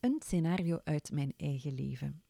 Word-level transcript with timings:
Een 0.00 0.20
scenario 0.24 0.80
uit 0.84 1.10
mijn 1.12 1.32
eigen 1.36 1.74
leven. 1.74 2.22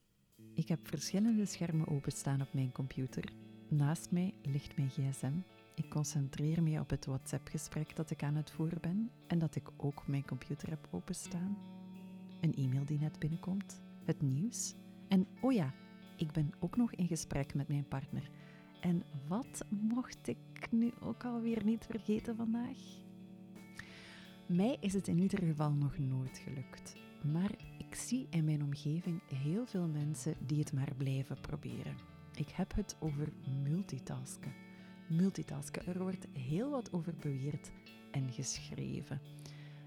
Ik 0.55 0.69
heb 0.69 0.89
verschillende 0.89 1.45
schermen 1.47 1.89
openstaan 1.89 2.41
op 2.41 2.53
mijn 2.53 2.73
computer. 2.73 3.33
Naast 3.69 4.11
mij 4.11 4.35
ligt 4.43 4.77
mijn 4.77 4.91
gsm. 4.91 5.33
Ik 5.75 5.91
concentreer 5.91 6.63
me 6.63 6.81
op 6.81 6.91
het 6.91 7.07
WhatsApp-gesprek 7.07 7.97
dat 7.97 8.11
ik 8.11 8.23
aan 8.23 8.35
het 8.35 8.51
voeren 8.51 8.81
ben 8.81 9.11
en 9.27 9.39
dat 9.39 9.55
ik 9.55 9.69
ook 9.77 10.07
mijn 10.07 10.27
computer 10.27 10.69
heb 10.69 10.89
openstaan. 10.91 11.59
Een 12.41 12.55
e-mail 12.55 12.85
die 12.85 12.99
net 12.99 13.19
binnenkomt, 13.19 13.81
het 14.05 14.23
nieuws. 14.23 14.75
En 15.09 15.27
oh 15.41 15.53
ja, 15.53 15.75
ik 16.17 16.33
ben 16.33 16.53
ook 16.59 16.77
nog 16.77 16.93
in 16.93 17.07
gesprek 17.07 17.55
met 17.55 17.69
mijn 17.69 17.89
partner. 17.89 18.31
En 18.81 19.03
wat 19.29 19.65
mocht 19.69 20.29
ik 20.29 20.71
nu 20.71 20.93
ook 21.01 21.25
alweer 21.25 21.65
niet 21.65 21.87
vergeten 21.91 22.37
vandaag? 22.37 22.79
Mij 24.47 24.77
is 24.81 24.93
het 24.93 25.09
in 25.09 25.19
ieder 25.19 25.43
geval 25.43 25.73
nog 25.73 25.99
nooit 25.99 26.39
gelukt. 26.39 27.09
Maar 27.23 27.51
ik 27.79 27.95
zie 27.95 28.27
in 28.31 28.45
mijn 28.45 28.63
omgeving 28.63 29.21
heel 29.35 29.67
veel 29.67 29.89
mensen 29.89 30.35
die 30.47 30.59
het 30.59 30.73
maar 30.73 30.93
blijven 30.97 31.41
proberen. 31.41 31.97
Ik 32.35 32.49
heb 32.49 32.75
het 32.75 32.97
over 33.01 33.33
multitasken. 33.63 34.53
Multitasken, 35.09 35.87
er 35.87 36.03
wordt 36.03 36.27
heel 36.33 36.71
wat 36.71 36.93
over 36.93 37.15
beweerd 37.21 37.71
en 38.11 38.33
geschreven. 38.33 39.21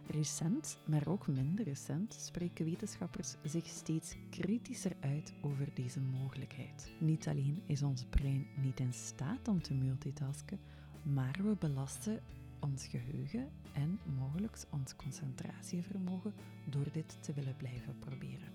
Recent, 0.07 0.77
maar 0.85 1.07
ook 1.07 1.27
minder 1.27 1.65
recent, 1.65 2.13
spreken 2.13 2.65
wetenschappers 2.65 3.35
zich 3.43 3.67
steeds 3.67 4.15
kritischer 4.29 4.95
uit 4.99 5.33
over 5.41 5.69
deze 5.73 5.99
mogelijkheid. 5.99 6.91
Niet 6.99 7.27
alleen 7.27 7.61
is 7.65 7.83
ons 7.83 8.05
brein 8.09 8.47
niet 8.55 8.79
in 8.79 8.93
staat 8.93 9.47
om 9.47 9.61
te 9.61 9.73
multitasken, 9.73 10.59
maar 11.03 11.39
we 11.43 11.55
belasten 11.59 12.19
ons 12.63 12.87
geheugen 12.87 13.51
en 13.73 13.99
mogelijk 14.17 14.57
ons 14.69 14.95
concentratievermogen 14.95 16.33
door 16.69 16.91
dit 16.91 17.23
te 17.23 17.33
willen 17.33 17.55
blijven 17.55 17.99
proberen. 17.99 18.51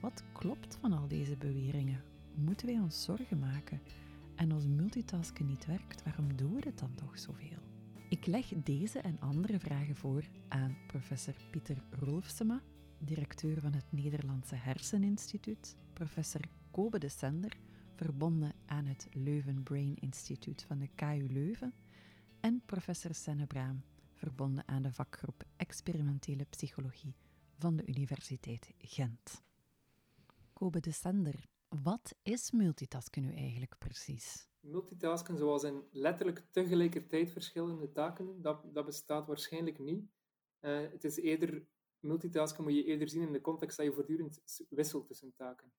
Wat 0.00 0.24
klopt 0.32 0.76
van 0.80 0.92
al 0.92 1.08
deze 1.08 1.36
beweringen? 1.36 2.02
Moeten 2.34 2.66
wij 2.66 2.78
ons 2.78 3.02
zorgen 3.02 3.38
maken? 3.38 3.80
En 4.34 4.52
als 4.52 4.66
multitasken 4.66 5.46
niet 5.46 5.66
werkt, 5.66 6.02
waarom 6.02 6.36
doen 6.36 6.54
we 6.54 6.60
het 6.64 6.78
dan 6.78 6.94
toch 6.94 7.18
zoveel? 7.18 7.58
Ik 8.08 8.26
leg 8.26 8.52
deze 8.64 8.98
en 8.98 9.20
andere 9.20 9.58
vragen 9.58 9.96
voor 9.96 10.24
aan 10.48 10.76
professor 10.86 11.34
Pieter 11.50 11.82
Rolfsema, 11.90 12.62
directeur 12.98 13.60
van 13.60 13.72
het 13.72 13.86
Nederlandse 13.90 14.54
Herseninstituut, 14.54 15.76
professor 15.92 16.40
Kobe 16.70 16.98
de 16.98 17.08
Sender, 17.08 17.56
verbonden 17.94 18.52
aan 18.66 18.86
het 18.86 19.08
Leuven 19.12 19.62
Brain 19.62 19.96
Instituut 20.00 20.64
van 20.68 20.78
de 20.78 20.88
KU 20.94 21.26
Leuven, 21.30 21.72
en 22.40 22.62
professor 22.66 23.14
Senne 23.14 23.46
Braam, 23.46 23.82
verbonden 24.12 24.68
aan 24.68 24.82
de 24.82 24.92
vakgroep 24.92 25.44
Experimentele 25.56 26.44
Psychologie 26.44 27.14
van 27.58 27.76
de 27.76 27.86
Universiteit 27.86 28.74
Gent. 28.78 29.42
Kobe 30.52 30.80
de 30.80 30.90
Sender, 30.90 31.44
wat 31.68 32.14
is 32.22 32.50
multitasken 32.50 33.22
nu 33.22 33.34
eigenlijk 33.34 33.78
precies? 33.78 34.48
Multitasken, 34.60 35.38
zoals 35.38 35.62
in 35.62 35.84
letterlijk 35.90 36.46
tegelijkertijd 36.50 37.30
verschillende 37.30 37.92
taken, 37.92 38.42
dat, 38.42 38.64
dat 38.72 38.84
bestaat 38.84 39.26
waarschijnlijk 39.26 39.78
niet. 39.78 40.10
Uh, 40.60 40.90
het 40.90 41.04
is 41.04 41.16
eerder, 41.16 41.66
multitasken 42.00 42.64
moet 42.64 42.74
je 42.74 42.84
eerder 42.84 43.08
zien 43.08 43.22
in 43.22 43.32
de 43.32 43.40
context 43.40 43.76
dat 43.76 43.86
je 43.86 43.92
voortdurend 43.92 44.40
wisselt 44.68 45.06
tussen 45.06 45.34
taken. 45.34 45.72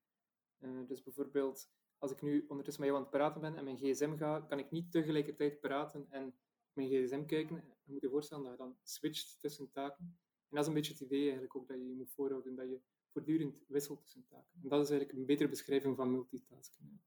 Uh, 0.60 0.88
dus 0.88 1.04
bijvoorbeeld, 1.04 1.70
als 1.98 2.12
ik 2.12 2.22
nu 2.22 2.46
ondertussen 2.48 2.84
met 2.84 2.92
jou 2.92 3.04
aan 3.04 3.10
het 3.10 3.18
praten 3.18 3.42
ben 3.42 3.58
en 3.58 3.64
mijn 3.64 3.78
gsm 3.78 4.18
ga, 4.18 4.40
kan 4.40 4.60
ik 4.60 4.72
niet 4.72 4.92
tegelijkertijd 4.92 5.60
praten 5.60 6.08
en 6.10 6.34
mijn 6.74 6.90
gsm 6.90 7.26
kijken. 7.26 7.56
Je 7.84 7.92
moet 7.92 8.02
je 8.02 8.10
voorstellen 8.10 8.44
dat 8.44 8.52
je 8.52 8.58
dan 8.58 8.78
switcht 8.84 9.40
tussen 9.40 9.72
taken. 9.72 10.06
En 10.50 10.56
dat 10.56 10.60
is 10.62 10.68
een 10.68 10.74
beetje 10.74 10.94
het 10.94 11.02
idee 11.02 11.22
eigenlijk 11.22 11.56
ook, 11.56 11.68
dat 11.68 11.78
je 11.78 11.88
je 11.88 11.96
moet 11.96 12.12
voorhouden, 12.12 12.56
dat 12.56 12.70
je 12.70 12.82
voortdurend 13.12 13.64
wisselt 13.68 14.02
tussen 14.02 14.26
taken. 14.28 14.62
En 14.64 14.70
dat 14.70 14.84
is 14.84 14.90
eigenlijk 14.90 15.20
een 15.20 15.26
betere 15.26 15.50
beschrijving 15.50 15.96
van 15.96 16.12
multitasking. 16.12 17.00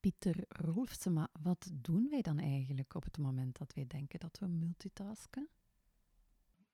Pieter 0.00 0.44
Rolfsema, 0.48 1.30
wat 1.42 1.70
doen 1.72 2.08
wij 2.08 2.22
dan 2.22 2.38
eigenlijk 2.38 2.94
op 2.94 3.04
het 3.04 3.18
moment 3.18 3.58
dat 3.58 3.74
wij 3.74 3.86
denken 3.86 4.20
dat 4.20 4.38
we 4.38 4.46
multitasken? 4.46 5.48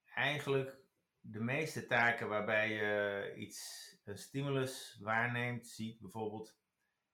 Eigenlijk 0.05 0.79
de 1.21 1.41
meeste 1.41 1.87
taken 1.87 2.29
waarbij 2.29 2.73
je 2.73 3.35
iets, 3.37 3.91
een 4.05 4.19
stimulus 4.19 4.99
waarneemt, 5.01 5.67
ziet 5.67 6.01
bijvoorbeeld, 6.01 6.57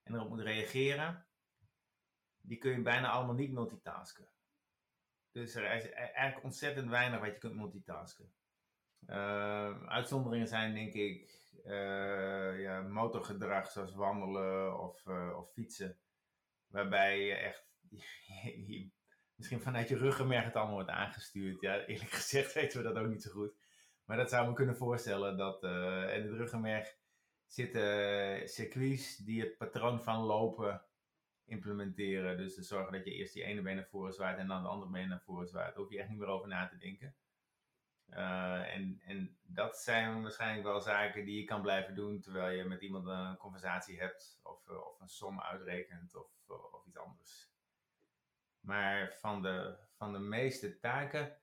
en 0.02 0.14
erop 0.14 0.28
moet 0.28 0.40
reageren, 0.40 1.26
die 2.40 2.58
kun 2.58 2.70
je 2.72 2.82
bijna 2.82 3.10
allemaal 3.10 3.34
niet 3.34 3.52
multitasken. 3.52 4.28
Dus 5.32 5.54
er 5.54 5.74
is 5.74 5.90
eigenlijk 5.90 6.44
ontzettend 6.44 6.90
weinig 6.90 7.20
wat 7.20 7.32
je 7.32 7.38
kunt 7.38 7.54
multitasken. 7.54 8.32
Uh, 9.06 9.86
uitzonderingen 9.86 10.48
zijn 10.48 10.74
denk 10.74 10.92
ik 10.92 11.40
uh, 11.64 12.60
ja, 12.60 12.80
motorgedrag 12.80 13.70
zoals 13.70 13.94
wandelen 13.94 14.80
of, 14.80 15.06
uh, 15.06 15.36
of 15.36 15.52
fietsen. 15.52 15.98
Waarbij 16.66 17.20
je 17.20 17.34
echt 17.34 17.64
misschien 19.36 19.60
vanuit 19.60 19.88
je 19.88 19.96
ruggenmerg 19.96 20.44
het 20.44 20.56
allemaal 20.56 20.74
wordt 20.74 20.90
aangestuurd. 20.90 21.60
Ja, 21.60 21.84
eerlijk 21.84 22.10
gezegd 22.10 22.52
weten 22.52 22.82
we 22.82 22.92
dat 22.92 23.02
ook 23.02 23.08
niet 23.10 23.22
zo 23.22 23.30
goed. 23.30 23.54
Maar 24.04 24.16
dat 24.16 24.30
zou 24.30 24.48
me 24.48 24.54
kunnen 24.54 24.76
voorstellen 24.76 25.36
dat 25.36 25.62
in 25.62 26.22
het 26.22 26.30
ruggenmerg 26.30 26.96
zitten 27.46 28.48
circuits 28.48 29.16
die 29.16 29.40
het 29.40 29.56
patroon 29.56 30.02
van 30.02 30.18
lopen 30.18 30.84
implementeren. 31.50 32.36
Dus 32.36 32.54
te 32.54 32.62
zorgen 32.62 32.92
dat 32.92 33.04
je 33.04 33.12
eerst 33.12 33.32
die 33.32 33.42
ene 33.42 33.62
been 33.62 33.76
naar 33.76 33.88
voren 33.88 34.12
zwaait 34.12 34.38
en 34.38 34.48
dan 34.48 34.62
de 34.62 34.68
andere 34.68 34.90
been 34.90 35.08
naar 35.08 35.20
voren 35.20 35.48
zwaait. 35.48 35.74
Hoef 35.74 35.90
je 35.90 35.98
echt 35.98 36.08
niet 36.08 36.18
meer 36.18 36.28
over 36.28 36.48
na 36.48 36.68
te 36.68 36.76
denken. 36.76 37.14
Uh, 38.10 38.74
en, 38.74 39.00
en 39.04 39.38
dat 39.42 39.78
zijn 39.78 40.22
waarschijnlijk 40.22 40.66
wel 40.66 40.80
zaken 40.80 41.24
die 41.24 41.40
je 41.40 41.44
kan 41.44 41.62
blijven 41.62 41.94
doen 41.94 42.20
terwijl 42.20 42.56
je 42.56 42.64
met 42.64 42.80
iemand 42.80 43.06
een 43.06 43.36
conversatie 43.36 44.00
hebt 44.00 44.40
of, 44.42 44.68
uh, 44.68 44.86
of 44.86 45.00
een 45.00 45.08
som 45.08 45.40
uitrekent 45.40 46.14
of, 46.14 46.30
uh, 46.48 46.74
of 46.74 46.86
iets 46.86 46.96
anders. 46.96 47.50
Maar 48.60 49.16
van 49.18 49.42
de, 49.42 49.76
van 49.96 50.12
de 50.12 50.18
meeste 50.18 50.78
taken, 50.78 51.36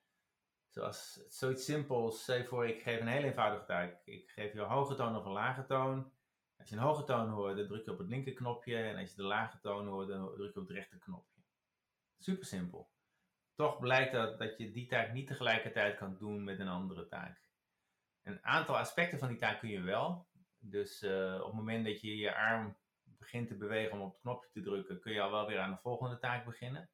zoals 0.70 1.26
zoiets 1.28 1.66
simpels, 1.66 2.22
stel 2.22 2.44
voor 2.44 2.68
ik 2.68 2.82
geef 2.82 3.00
een 3.00 3.08
heel 3.08 3.24
eenvoudige 3.24 3.66
taak. 3.66 4.02
Ik 4.04 4.30
geef 4.30 4.54
je 4.54 4.60
een 4.60 4.66
hoge 4.66 4.96
toon 4.96 5.16
of 5.16 5.26
een 5.26 5.32
lage 5.32 5.66
toon. 5.66 6.12
Als 6.68 6.76
je 6.76 6.82
een 6.82 6.88
hoge 6.88 7.04
toon 7.04 7.30
hoort, 7.30 7.58
dan 7.58 7.68
druk 7.68 7.86
je 7.86 7.92
op 7.92 7.98
het 7.98 8.08
linkerknopje. 8.08 8.78
En 8.78 8.98
als 8.98 9.10
je 9.10 9.16
de 9.16 9.24
lage 9.24 9.60
toon 9.60 9.88
hoort, 9.88 10.08
dan 10.08 10.34
druk 10.36 10.54
je 10.54 10.60
op 10.60 10.68
het 10.68 10.78
rechterknopje. 10.78 11.42
Super 12.18 12.46
simpel. 12.46 12.90
Toch 13.56 13.80
blijkt 13.80 14.12
dat, 14.12 14.40
dat 14.40 14.58
je 14.58 14.72
die 14.72 14.88
taak 14.88 15.14
niet 15.14 15.28
tegelijkertijd 15.28 15.98
kan 15.98 16.18
doen 16.18 16.44
met 16.44 16.60
een 16.60 16.68
andere 16.68 17.08
taak. 17.08 17.42
Een 18.24 18.46
aantal 18.46 18.78
aspecten 18.78 19.20
van 19.20 19.28
die 19.28 19.38
taak 19.38 19.60
kun 19.60 19.70
je 19.70 19.82
wel. 19.82 20.28
Dus 20.60 21.04
uh, 21.04 21.40
op 21.40 21.46
het 21.46 21.56
moment 21.56 21.86
dat 21.86 22.02
je 22.02 22.18
je 22.18 22.36
arm 22.36 22.78
begint 23.04 23.48
te 23.48 23.58
bewegen 23.58 23.94
om 23.94 24.02
op 24.02 24.12
het 24.12 24.22
knopje 24.22 24.50
te 24.52 24.62
drukken, 24.62 25.00
kun 25.00 25.14
je 25.14 25.22
al 25.22 25.32
wel 25.32 25.48
weer 25.48 25.60
aan 25.60 25.72
de 25.72 25.82
volgende 25.82 26.20
taak 26.20 26.46
beginnen. 26.46 26.90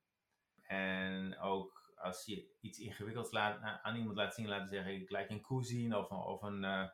En 0.62 1.40
ook 1.40 1.94
als 1.96 2.26
je 2.26 2.58
iets 2.62 2.80
ingewikkelds 2.80 3.32
laat, 3.32 3.62
aan 3.82 3.96
iemand 3.96 4.16
laat 4.16 4.34
zien, 4.34 4.48
laten 4.48 4.70
zeggen, 4.70 4.94
ik 4.94 5.10
laat 5.10 5.28
je 5.28 5.34
een 5.34 5.42
koe 5.42 5.64
zien 5.64 5.96
of 5.96 6.10
een, 6.10 6.18
of 6.18 6.42
een 6.42 6.64
uh, 6.64 6.90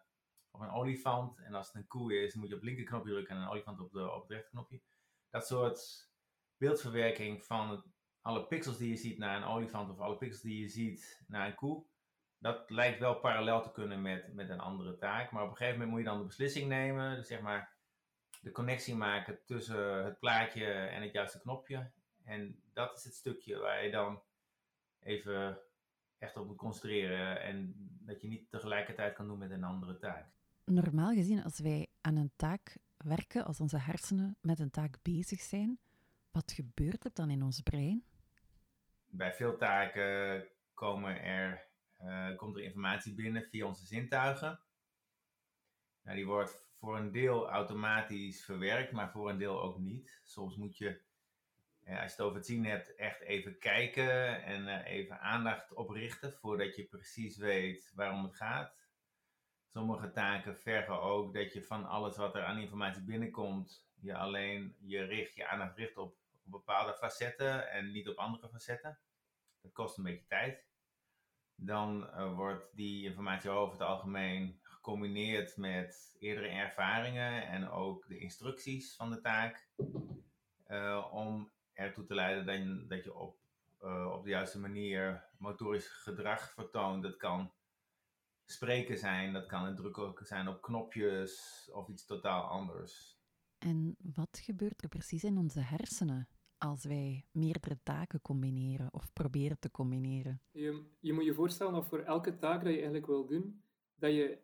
of 0.52 0.62
een 0.62 0.72
olifant. 0.72 1.38
En 1.40 1.54
als 1.54 1.68
het 1.68 1.76
een 1.76 1.88
koe 1.88 2.22
is, 2.22 2.34
moet 2.34 2.48
je 2.48 2.54
op 2.54 2.60
het 2.60 2.70
linkerknopje 2.70 3.12
drukken 3.12 3.36
en 3.36 3.42
een 3.42 3.50
olifant 3.50 3.80
op, 3.80 3.92
de, 3.92 4.12
op 4.12 4.22
het 4.22 4.32
rechterknopje. 4.32 4.82
Dat 5.30 5.48
soort 5.48 6.10
beeldverwerking 6.58 7.44
van 7.44 7.84
alle 8.22 8.48
pixels 8.48 8.78
die 8.78 8.90
je 8.90 8.96
ziet 8.96 9.18
naar 9.18 9.38
een 9.38 9.48
olifant 9.48 9.90
of 9.90 10.00
alle 10.00 10.18
pixels 10.18 10.42
die 10.42 10.60
je 10.60 10.68
ziet 10.68 11.24
naar 11.28 11.48
een 11.48 11.56
koe. 11.56 11.86
Dat 12.38 12.70
lijkt 12.70 13.00
wel 13.00 13.20
parallel 13.20 13.62
te 13.62 13.72
kunnen 13.72 14.02
met, 14.02 14.34
met 14.34 14.50
een 14.50 14.60
andere 14.60 14.98
taak. 14.98 15.32
Maar 15.32 15.44
op 15.44 15.50
een 15.50 15.56
gegeven 15.56 15.80
moment 15.80 15.98
moet 15.98 16.06
je 16.06 16.10
dan 16.10 16.20
de 16.20 16.28
beslissing 16.28 16.68
nemen. 16.68 17.16
Dus 17.16 17.28
zeg 17.28 17.42
maar 17.42 17.74
de 18.42 18.52
connectie 18.52 18.96
maken 18.96 19.40
tussen 19.46 20.06
het 20.06 20.20
plaatje 20.20 20.66
en 20.66 21.02
het 21.02 21.12
juiste 21.12 21.40
knopje. 21.40 21.92
En 22.24 22.62
dat 22.74 22.98
is 22.98 23.04
het 23.04 23.16
stukje 23.16 23.58
waar 23.58 23.84
je 23.84 23.92
dan 23.92 24.22
even 25.00 25.60
echt 26.18 26.38
op 26.38 26.48
moet 26.48 26.58
concentreren. 26.58 27.42
En 27.42 27.74
dat 28.06 28.22
je 28.22 28.28
niet 28.28 28.50
tegelijkertijd 28.50 29.14
kan 29.14 29.28
doen 29.28 29.38
met 29.38 29.52
een 29.52 29.64
andere 29.64 29.98
taak 29.98 30.39
normaal 30.70 31.14
gezien, 31.14 31.44
als 31.44 31.60
wij 31.60 31.88
aan 32.02 32.16
een 32.16 32.32
taak 32.36 32.78
werken, 32.98 33.46
als 33.46 33.60
onze 33.60 33.78
hersenen 33.78 34.38
met 34.42 34.60
een 34.60 34.72
taak 34.72 34.98
bezig 35.02 35.42
zijn, 35.42 35.80
wat 36.32 36.52
gebeurt 36.52 37.06
er 37.06 37.12
dan 37.14 37.30
in 37.30 37.44
ons 37.44 37.62
brein? 37.62 38.04
Bij 39.06 39.34
veel 39.34 39.58
taken 39.58 40.48
komen 40.74 41.22
er, 41.22 41.68
uh, 42.02 42.38
komt 42.38 42.56
er 42.56 42.64
informatie 42.64 43.14
binnen 43.14 43.44
via 43.44 43.66
onze 43.66 43.86
zintuigen. 43.86 44.60
Nou, 46.02 46.16
die 46.16 46.26
wordt 46.26 46.68
voor 46.80 46.98
een 46.98 47.12
deel 47.12 47.50
automatisch 47.50 48.46
verwerkt, 48.46 48.92
maar 48.92 49.12
voor 49.12 49.30
een 49.30 49.38
deel 49.38 49.62
ook 49.62 49.78
niet. 49.78 50.22
Soms 50.24 50.56
moet 50.56 50.78
je, 50.78 51.02
als 51.86 51.86
je 51.86 51.94
het 51.94 52.22
over 52.22 52.38
het 52.38 52.46
zien 52.46 52.66
hebt, 52.66 52.96
echt 52.96 53.22
even 53.22 53.58
kijken 53.58 54.44
en 54.44 54.64
uh, 54.64 54.86
even 54.86 55.20
aandacht 55.20 55.74
oprichten 55.74 56.34
voordat 56.34 56.76
je 56.76 56.84
precies 56.84 57.38
weet 57.38 57.92
waarom 57.96 58.24
het 58.24 58.36
gaat. 58.36 58.78
Sommige 59.74 60.12
taken 60.12 60.58
vergen 60.58 61.02
ook 61.02 61.34
dat 61.34 61.54
je 61.54 61.64
van 61.64 61.86
alles 61.86 62.18
wat 62.18 62.36
er 62.36 62.44
aan 62.44 62.58
informatie 62.58 63.04
binnenkomt, 63.04 63.88
je 64.00 64.16
alleen 64.16 64.76
je 64.80 65.04
richt, 65.04 65.36
je 65.36 65.48
aandacht 65.48 65.78
richt 65.78 65.98
op, 65.98 66.18
bepaalde 66.44 66.94
facetten 66.94 67.72
en 67.72 67.92
niet 67.92 68.10
op 68.10 68.18
andere 68.18 68.50
facetten. 68.50 69.00
Dat 69.62 69.72
kost 69.72 69.98
een 69.98 70.04
beetje 70.04 70.28
tijd. 70.28 70.68
Dan 71.56 72.04
uh, 72.04 72.36
wordt 72.36 72.76
die 72.76 73.06
informatie 73.06 73.50
over 73.50 73.72
het 73.72 73.88
algemeen 73.88 74.60
gecombineerd 74.62 75.58
met 75.58 76.16
eerdere 76.20 76.48
ervaringen 76.48 77.48
en 77.48 77.70
ook 77.70 78.08
de 78.08 78.18
instructies 78.18 78.96
van 78.96 79.10
de 79.10 79.22
taak, 79.22 79.70
uh, 80.68 81.08
om 81.12 81.52
ertoe 81.74 82.06
te 82.06 82.16
leiden 82.16 82.46
dat 82.46 82.56
je, 82.56 82.86
dat 82.88 83.04
je 83.04 83.16
op, 83.16 83.38
uh, 83.82 84.12
op 84.14 84.24
de 84.24 84.30
juiste 84.30 84.60
manier 84.60 85.26
motorisch 85.38 85.88
gedrag 85.88 86.54
vertoont. 86.54 87.04
Dat 87.04 87.18
kan 87.18 87.54
spreken 88.52 88.98
zijn, 88.98 89.34
dat 89.34 89.46
kan 89.46 89.68
indrukken 89.68 90.26
zijn 90.26 90.48
op 90.48 90.62
knopjes 90.62 91.70
of 91.74 91.88
iets 91.88 92.06
totaal 92.06 92.44
anders. 92.44 93.18
En 93.58 93.96
wat 94.00 94.40
gebeurt 94.42 94.84
er 94.84 94.90
precies 94.90 95.24
in 95.24 95.38
onze 95.38 95.60
hersenen 95.60 96.28
als 96.58 96.86
wij 96.86 97.26
meerdere 97.32 97.80
taken 97.84 98.22
combineren 98.22 98.94
of 98.94 99.14
proberen 99.14 99.60
te 99.60 99.72
combineren? 99.72 100.42
Je, 100.52 100.86
je 101.00 101.14
moet 101.14 101.26
je 101.26 101.34
voorstellen 101.34 101.74
dat 101.74 101.88
voor 101.88 102.00
elke 102.00 102.38
taak 102.38 102.60
dat 102.60 102.70
je 102.70 102.78
eigenlijk 102.78 103.06
wil 103.06 103.26
doen, 103.26 103.64
dat 103.96 104.12
je, 104.12 104.40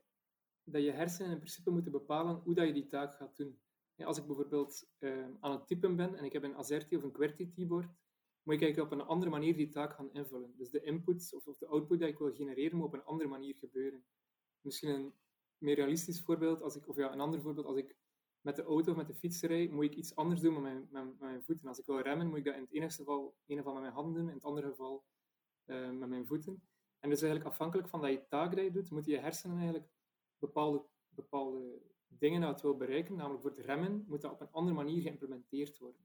dat 0.63 0.83
je 0.83 0.91
hersenen 0.91 1.31
in 1.31 1.37
principe 1.37 1.71
moeten 1.71 1.91
bepalen 1.91 2.35
hoe 2.35 2.55
dat 2.55 2.67
je 2.67 2.73
die 2.73 2.87
taak 2.87 3.15
gaat 3.15 3.37
doen. 3.37 3.59
als 4.03 4.17
ik 4.17 4.25
bijvoorbeeld 4.25 4.89
uh, 4.99 5.25
aan 5.39 5.51
het 5.51 5.67
typen 5.67 5.95
ben 5.95 6.15
en 6.15 6.23
ik 6.23 6.33
heb 6.33 6.43
een 6.43 6.55
AZERTY 6.55 6.95
of 6.95 7.03
een 7.03 7.11
QWERTY 7.11 7.51
keyboard, 7.51 7.89
moet 8.45 8.61
ik 8.61 8.77
op 8.77 8.91
een 8.91 9.01
andere 9.01 9.31
manier 9.31 9.55
die 9.55 9.69
taak 9.69 9.93
gaan 9.93 10.13
invullen. 10.13 10.53
Dus 10.57 10.69
de 10.69 10.81
input 10.81 11.33
of, 11.33 11.47
of 11.47 11.57
de 11.57 11.67
output 11.67 11.99
die 11.99 12.07
ik 12.07 12.17
wil 12.17 12.33
genereren, 12.33 12.77
moet 12.77 12.87
op 12.87 12.93
een 12.93 13.03
andere 13.03 13.29
manier 13.29 13.55
gebeuren. 13.55 14.05
Misschien 14.61 14.89
een 14.89 15.13
meer 15.57 15.75
realistisch 15.75 16.21
voorbeeld, 16.21 16.61
als 16.61 16.75
ik, 16.75 16.87
of 16.87 16.95
ja, 16.95 17.11
een 17.11 17.19
ander 17.19 17.41
voorbeeld, 17.41 17.65
als 17.65 17.77
ik 17.77 17.95
met 18.41 18.55
de 18.55 18.63
auto 18.63 18.91
of 18.91 18.97
met 18.97 19.07
de 19.07 19.15
fiets 19.15 19.41
rijd, 19.41 19.71
moet 19.71 19.83
ik 19.83 19.95
iets 19.95 20.15
anders 20.15 20.41
doen 20.41 20.53
met 20.53 20.61
mijn, 20.61 20.87
met, 20.91 21.19
mijn 21.19 21.43
voeten. 21.43 21.67
Als 21.67 21.79
ik 21.79 21.85
wil 21.85 21.99
remmen, 21.99 22.27
moet 22.27 22.37
ik 22.37 22.45
dat 22.45 22.55
in 22.55 22.61
het 22.61 22.71
ene 22.71 22.89
geval, 22.89 23.35
in 23.45 23.57
geval 23.57 23.73
met 23.73 23.81
mijn 23.81 23.93
handen 23.93 24.13
doen, 24.13 24.29
in 24.29 24.35
het 24.35 24.43
andere 24.43 24.67
geval 24.67 25.05
uh, 25.65 25.91
met 25.91 26.09
mijn 26.09 26.25
voeten. 26.25 26.61
En 26.99 27.09
dus 27.09 27.21
eigenlijk 27.21 27.51
afhankelijk 27.51 27.87
van 27.87 28.01
dat 28.01 28.11
je 28.11 28.27
taak 28.27 28.55
dat 28.55 28.63
je 28.63 28.71
doet, 28.71 28.91
moeten 28.91 29.11
je 29.11 29.17
hersenen 29.17 29.57
eigenlijk 29.57 29.87
bepaalde, 30.39 30.85
bepaalde 31.09 31.81
dingen 32.07 32.41
dat 32.41 32.61
wil 32.61 32.77
bereiken. 32.77 33.15
Namelijk 33.15 33.41
voor 33.41 33.51
het 33.51 33.65
remmen 33.65 34.05
moet 34.07 34.21
dat 34.21 34.31
op 34.31 34.41
een 34.41 34.51
andere 34.51 34.75
manier 34.75 35.01
geïmplementeerd 35.01 35.77
worden. 35.77 36.01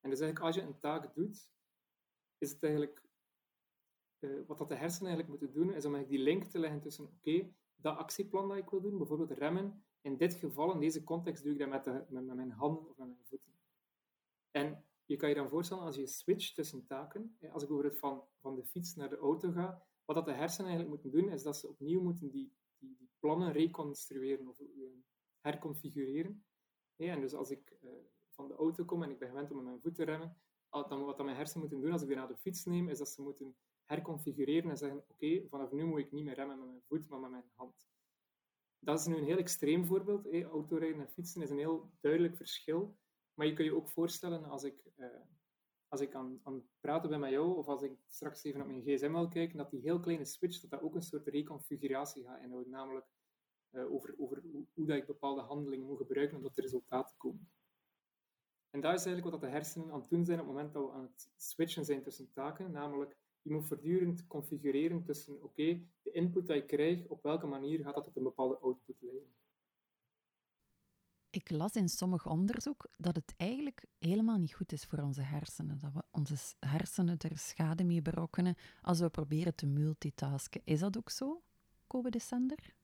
En 0.00 0.10
dus 0.10 0.20
eigenlijk 0.20 0.40
als 0.46 0.54
je 0.54 0.70
een 0.70 0.78
taak 0.78 1.14
doet, 1.14 1.50
is 2.42 2.50
het 2.50 2.62
eigenlijk, 2.62 3.02
uh, 4.20 4.46
wat 4.46 4.58
dat 4.58 4.68
de 4.68 4.74
hersenen 4.74 5.12
eigenlijk 5.12 5.40
moeten 5.40 5.60
doen, 5.60 5.74
is 5.74 5.84
om 5.84 5.94
eigenlijk 5.94 6.08
die 6.08 6.32
link 6.32 6.44
te 6.44 6.58
leggen 6.58 6.80
tussen, 6.80 7.04
oké, 7.04 7.52
dat 7.76 7.96
actieplan 7.96 8.48
dat 8.48 8.56
ik 8.56 8.70
wil 8.70 8.80
doen, 8.80 8.98
bijvoorbeeld 8.98 9.30
remmen, 9.30 9.84
in 10.00 10.16
dit 10.16 10.34
geval, 10.34 10.72
in 10.72 10.80
deze 10.80 11.04
context, 11.04 11.42
doe 11.42 11.52
ik 11.52 11.58
dat 11.58 11.68
met, 11.68 11.84
de, 11.84 12.04
met, 12.08 12.24
mijn 12.24 12.50
handen 12.50 12.88
of 12.88 12.96
met 12.96 13.06
mijn 13.06 13.24
voeten. 13.24 13.52
En 14.50 14.84
je 15.04 15.16
kan 15.16 15.28
je 15.28 15.34
dan 15.34 15.48
voorstellen, 15.48 15.84
als 15.84 15.96
je 15.96 16.06
switcht 16.06 16.54
tussen 16.54 16.86
taken, 16.86 17.36
als 17.52 17.62
ik 17.62 17.68
bijvoorbeeld 17.68 17.98
van, 17.98 18.24
van 18.40 18.54
de 18.54 18.64
fiets 18.64 18.94
naar 18.94 19.08
de 19.08 19.16
auto 19.16 19.50
ga, 19.50 19.82
wat 20.04 20.16
dat 20.16 20.24
de 20.24 20.32
hersenen 20.32 20.70
eigenlijk 20.70 21.02
moeten 21.02 21.20
doen, 21.20 21.32
is 21.32 21.42
dat 21.42 21.56
ze 21.56 21.68
opnieuw 21.68 22.00
moeten 22.00 22.30
die, 22.30 22.52
die, 22.78 22.96
die 22.98 23.10
plannen 23.18 23.52
reconstrueren 23.52 24.48
of 24.48 24.60
uh, 24.60 24.66
herconfigureren. 25.40 26.44
en 26.96 27.20
dus 27.20 27.34
als 27.34 27.50
ik 27.50 27.78
van 28.30 28.48
de 28.48 28.54
auto 28.54 28.84
kom 28.84 29.02
en 29.02 29.10
ik 29.10 29.18
ben 29.18 29.28
gewend 29.28 29.50
om 29.50 29.56
met 29.56 29.64
mijn 29.64 29.80
voeten 29.80 30.04
te 30.04 30.10
remmen, 30.10 30.36
wat 30.72 31.24
mijn 31.24 31.36
hersenen 31.36 31.60
moeten 31.60 31.80
doen 31.80 31.92
als 31.92 32.02
ik 32.02 32.08
weer 32.08 32.16
naar 32.16 32.28
de 32.28 32.36
fiets 32.36 32.64
neem, 32.64 32.88
is 32.88 32.98
dat 32.98 33.08
ze 33.08 33.22
moeten 33.22 33.56
herconfigureren 33.84 34.70
en 34.70 34.76
zeggen, 34.76 35.04
oké, 35.08 35.46
vanaf 35.48 35.72
nu 35.72 35.84
moet 35.84 35.98
ik 35.98 36.12
niet 36.12 36.24
meer 36.24 36.34
remmen 36.34 36.58
met 36.58 36.68
mijn 36.68 36.82
voet, 36.88 37.08
maar 37.08 37.20
met 37.20 37.30
mijn 37.30 37.50
hand. 37.54 37.86
Dat 38.78 39.00
is 39.00 39.06
nu 39.06 39.16
een 39.16 39.24
heel 39.24 39.36
extreem 39.36 39.86
voorbeeld. 39.86 40.24
Hey, 40.24 40.44
autorijden 40.44 41.00
en 41.00 41.08
fietsen 41.08 41.42
is 41.42 41.50
een 41.50 41.58
heel 41.58 41.90
duidelijk 42.00 42.36
verschil. 42.36 42.96
Maar 43.34 43.46
je 43.46 43.52
kunt 43.52 43.68
je 43.68 43.76
ook 43.76 43.88
voorstellen, 43.88 44.44
als 44.44 44.62
ik, 44.62 44.84
uh, 44.96 45.06
als 45.88 46.00
ik 46.00 46.14
aan, 46.14 46.40
aan 46.42 46.54
het 46.54 46.64
praten 46.80 47.10
ben 47.10 47.20
met 47.20 47.30
jou, 47.30 47.56
of 47.56 47.66
als 47.68 47.82
ik 47.82 47.92
straks 48.06 48.44
even 48.44 48.60
op 48.60 48.66
mijn 48.66 48.82
gsm 48.82 49.12
wil 49.12 49.28
kijken, 49.28 49.58
dat 49.58 49.70
die 49.70 49.80
heel 49.80 50.00
kleine 50.00 50.24
switch, 50.24 50.60
dat 50.60 50.70
dat 50.70 50.82
ook 50.82 50.94
een 50.94 51.02
soort 51.02 51.26
reconfiguratie 51.26 52.24
gaat 52.24 52.42
inhouden. 52.42 52.70
Namelijk 52.70 53.06
uh, 53.70 53.92
over, 53.92 54.14
over 54.18 54.42
hoe, 54.74 54.86
dat 54.86 54.96
ik 54.96 55.06
bepaalde 55.06 55.40
handelingen 55.40 55.86
moet 55.86 55.96
gebruiken 55.96 56.36
om 56.36 56.42
tot 56.42 56.54
de 56.54 56.62
resultaten 56.62 57.10
te 57.10 57.16
komen. 57.16 57.51
En 58.72 58.80
dat 58.80 58.94
is 58.94 59.04
eigenlijk 59.04 59.36
wat 59.36 59.40
de 59.40 59.56
hersenen 59.56 59.90
aan 59.92 60.00
het 60.00 60.10
doen 60.10 60.24
zijn 60.24 60.40
op 60.40 60.46
het 60.46 60.54
moment 60.54 60.72
dat 60.72 60.84
we 60.84 60.92
aan 60.92 61.02
het 61.02 61.30
switchen 61.36 61.84
zijn 61.84 62.02
tussen 62.02 62.32
taken. 62.32 62.70
Namelijk, 62.70 63.16
je 63.42 63.52
moet 63.52 63.66
voortdurend 63.66 64.26
configureren 64.26 65.04
tussen, 65.04 65.42
oké, 65.42 65.80
de 66.02 66.10
input 66.12 66.46
dat 66.46 66.56
je 66.56 66.64
krijgt, 66.64 67.06
op 67.06 67.22
welke 67.22 67.46
manier 67.46 67.82
gaat 67.82 67.94
dat 67.94 68.04
tot 68.04 68.16
een 68.16 68.22
bepaalde 68.22 68.58
output 68.58 68.96
leiden. 69.00 69.34
Ik 71.30 71.50
las 71.50 71.72
in 71.72 71.88
sommig 71.88 72.26
onderzoek 72.26 72.86
dat 72.96 73.16
het 73.16 73.34
eigenlijk 73.36 73.84
helemaal 73.98 74.38
niet 74.38 74.54
goed 74.54 74.72
is 74.72 74.84
voor 74.84 74.98
onze 74.98 75.22
hersenen. 75.22 75.78
Dat 75.78 75.92
we 75.92 76.02
onze 76.10 76.56
hersenen 76.58 77.18
er 77.18 77.38
schade 77.38 77.84
mee 77.84 78.02
berokkenen 78.02 78.56
als 78.82 79.00
we 79.00 79.10
proberen 79.10 79.54
te 79.54 79.66
multitasken. 79.66 80.60
Is 80.64 80.80
dat 80.80 80.96
ook 80.96 81.10
zo, 81.10 81.42
Kobe 81.86 82.10
de 82.10 82.18
Sender? 82.18 82.74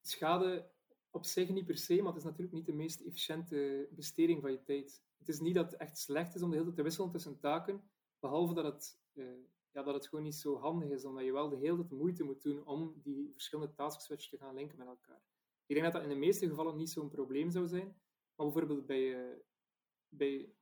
Schade 0.00 0.70
op 1.10 1.24
zich 1.24 1.48
niet 1.48 1.66
per 1.66 1.76
se, 1.76 1.96
maar 1.96 2.12
het 2.12 2.16
is 2.16 2.24
natuurlijk 2.24 2.52
niet 2.52 2.66
de 2.66 2.72
meest 2.72 3.00
efficiënte 3.00 3.88
besteding 3.90 4.40
van 4.40 4.50
je 4.50 4.62
tijd. 4.62 5.02
Het 5.18 5.28
is 5.28 5.40
niet 5.40 5.54
dat 5.54 5.70
het 5.70 5.80
echt 5.80 5.98
slecht 5.98 6.34
is 6.34 6.42
om 6.42 6.50
de 6.50 6.56
hele 6.56 6.66
tijd 6.66 6.76
te 6.76 6.82
wisselen 6.82 7.10
tussen 7.10 7.38
taken, 7.38 7.90
behalve 8.18 8.54
dat 8.54 8.64
het, 8.64 9.00
uh, 9.12 9.24
ja, 9.70 9.82
dat 9.82 9.94
het 9.94 10.08
gewoon 10.08 10.24
niet 10.24 10.34
zo 10.34 10.58
handig 10.58 10.88
is, 10.88 11.04
omdat 11.04 11.24
je 11.24 11.32
wel 11.32 11.48
de 11.48 11.56
hele 11.56 11.76
tijd 11.76 11.90
moeite 11.90 12.24
moet 12.24 12.42
doen 12.42 12.66
om 12.66 13.00
die 13.02 13.30
verschillende 13.32 13.74
task 13.74 14.00
switches 14.00 14.30
te 14.30 14.38
gaan 14.38 14.54
linken 14.54 14.78
met 14.78 14.86
elkaar. 14.86 15.22
Ik 15.66 15.76
denk 15.76 15.82
dat 15.82 15.92
dat 15.92 16.02
in 16.02 16.08
de 16.08 16.26
meeste 16.26 16.48
gevallen 16.48 16.76
niet 16.76 16.90
zo'n 16.90 17.08
probleem 17.08 17.50
zou 17.50 17.68
zijn, 17.68 17.96
maar 18.34 18.46
bijvoorbeeld 18.46 18.86
bij, 18.86 19.30
uh, 19.30 19.38
bij, 20.08 20.54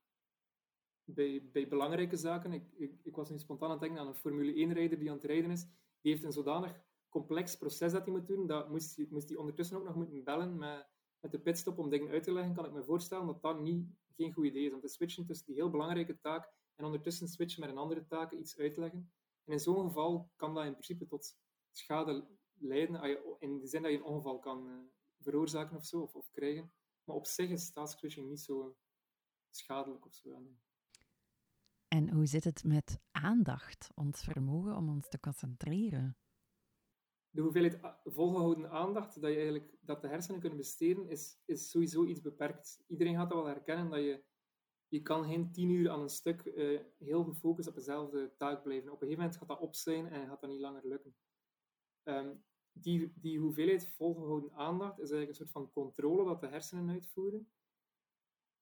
bij, 1.03 1.49
bij 1.51 1.67
belangrijke 1.67 2.17
zaken, 2.17 2.53
ik, 2.53 2.71
ik, 2.71 2.99
ik, 3.03 3.15
was 3.15 3.29
nu 3.29 3.39
spontaan 3.39 3.67
aan 3.67 3.73
het 3.73 3.81
denken 3.83 3.99
aan 3.99 4.07
een 4.07 4.15
Formule 4.15 4.67
1-rijder 4.67 4.99
die 4.99 5.09
aan 5.09 5.15
het 5.15 5.25
rijden 5.25 5.51
is, 5.51 5.65
die 6.01 6.11
heeft 6.11 6.23
een 6.23 6.31
zodanig 6.31 6.81
complex 7.09 7.55
proces 7.57 7.91
dat 7.91 8.03
hij 8.03 8.11
moet 8.11 8.27
doen, 8.27 8.47
dat 8.47 8.69
moest 8.69 8.97
moest 9.09 9.29
hij 9.29 9.37
ondertussen 9.37 9.77
ook 9.77 9.83
nog 9.83 9.95
moeten 9.95 10.23
bellen 10.23 10.57
met, 10.57 10.87
met 11.19 11.31
de 11.31 11.39
pitstop 11.39 11.77
om 11.77 11.89
dingen 11.89 12.09
uit 12.09 12.23
te 12.23 12.31
leggen, 12.31 12.53
kan 12.53 12.65
ik 12.65 12.71
me 12.71 12.83
voorstellen 12.83 13.25
dat 13.25 13.41
dat 13.41 13.61
niet, 13.61 13.87
geen 14.15 14.33
goed 14.33 14.45
idee 14.45 14.65
is. 14.65 14.73
Om 14.73 14.79
te 14.79 14.87
switchen 14.87 15.25
tussen 15.25 15.45
die 15.45 15.55
heel 15.55 15.69
belangrijke 15.69 16.19
taak 16.19 16.51
en 16.75 16.85
ondertussen 16.85 17.27
switchen 17.27 17.61
met 17.61 17.69
een 17.69 17.77
andere 17.77 18.05
taak, 18.07 18.31
iets 18.31 18.57
uitleggen. 18.57 19.11
En 19.43 19.53
in 19.53 19.59
zo'n 19.59 19.87
geval 19.87 20.31
kan 20.35 20.53
dat 20.53 20.65
in 20.65 20.71
principe 20.71 21.05
tot 21.05 21.37
schade 21.71 22.27
leiden, 22.53 23.19
in 23.39 23.59
de 23.59 23.67
zin 23.67 23.81
dat 23.81 23.91
je 23.91 23.97
een 23.97 24.03
ongeval 24.03 24.39
kan 24.39 24.67
uh, 24.67 24.73
veroorzaken 25.19 25.77
of 25.77 25.85
zo, 25.85 25.99
of, 25.99 26.15
of, 26.15 26.29
krijgen. 26.31 26.71
Maar 27.03 27.15
op 27.15 27.25
zich 27.25 27.49
is 27.49 27.71
switching 27.83 28.27
niet 28.27 28.41
zo 28.41 28.75
schadelijk 29.49 30.05
of 30.05 30.13
zo. 30.13 30.41
En 31.87 32.09
hoe 32.09 32.25
zit 32.25 32.43
het 32.43 32.63
met 32.63 32.99
aandacht, 33.11 33.89
ons 33.95 34.21
vermogen 34.21 34.75
om 34.75 34.89
ons 34.89 35.09
te 35.09 35.19
concentreren? 35.19 36.17
De 37.29 37.41
hoeveelheid 37.41 37.79
volgehouden 38.03 38.69
aandacht 38.69 39.21
dat, 39.21 39.29
je 39.29 39.35
eigenlijk, 39.35 39.77
dat 39.81 40.01
de 40.01 40.07
hersenen 40.07 40.39
kunnen 40.39 40.57
besteden, 40.57 41.07
is, 41.07 41.41
is 41.45 41.69
sowieso 41.69 42.05
iets 42.05 42.21
beperkt. 42.21 42.83
Iedereen 42.87 43.15
gaat 43.15 43.29
dat 43.29 43.37
wel 43.37 43.47
herkennen, 43.47 43.89
dat 43.89 43.99
je, 43.99 44.23
je 44.87 45.01
kan 45.01 45.25
geen 45.25 45.51
tien 45.51 45.69
uur 45.69 45.89
aan 45.89 46.01
een 46.01 46.09
stuk 46.09 46.45
uh, 46.45 46.79
heel 46.97 47.23
gefocust 47.23 47.67
op 47.67 47.75
dezelfde 47.75 48.35
taak 48.37 48.63
blijven. 48.63 48.91
Op 48.91 49.01
een 49.01 49.07
gegeven 49.07 49.21
moment 49.21 49.37
gaat 49.37 49.47
dat 49.47 49.59
op 49.59 49.75
zijn 49.75 50.07
en 50.07 50.27
gaat 50.27 50.41
dat 50.41 50.49
niet 50.49 50.59
langer 50.59 50.87
lukken. 50.87 51.15
Um, 52.03 52.43
die, 52.71 53.13
die 53.15 53.39
hoeveelheid 53.39 53.87
volgehouden 53.87 54.51
aandacht 54.51 54.99
is 54.99 55.11
eigenlijk 55.11 55.29
een 55.29 55.35
soort 55.35 55.51
van 55.51 55.71
controle 55.71 56.25
dat 56.25 56.41
de 56.41 56.47
hersenen 56.47 56.89
uitvoeren. 56.89 57.51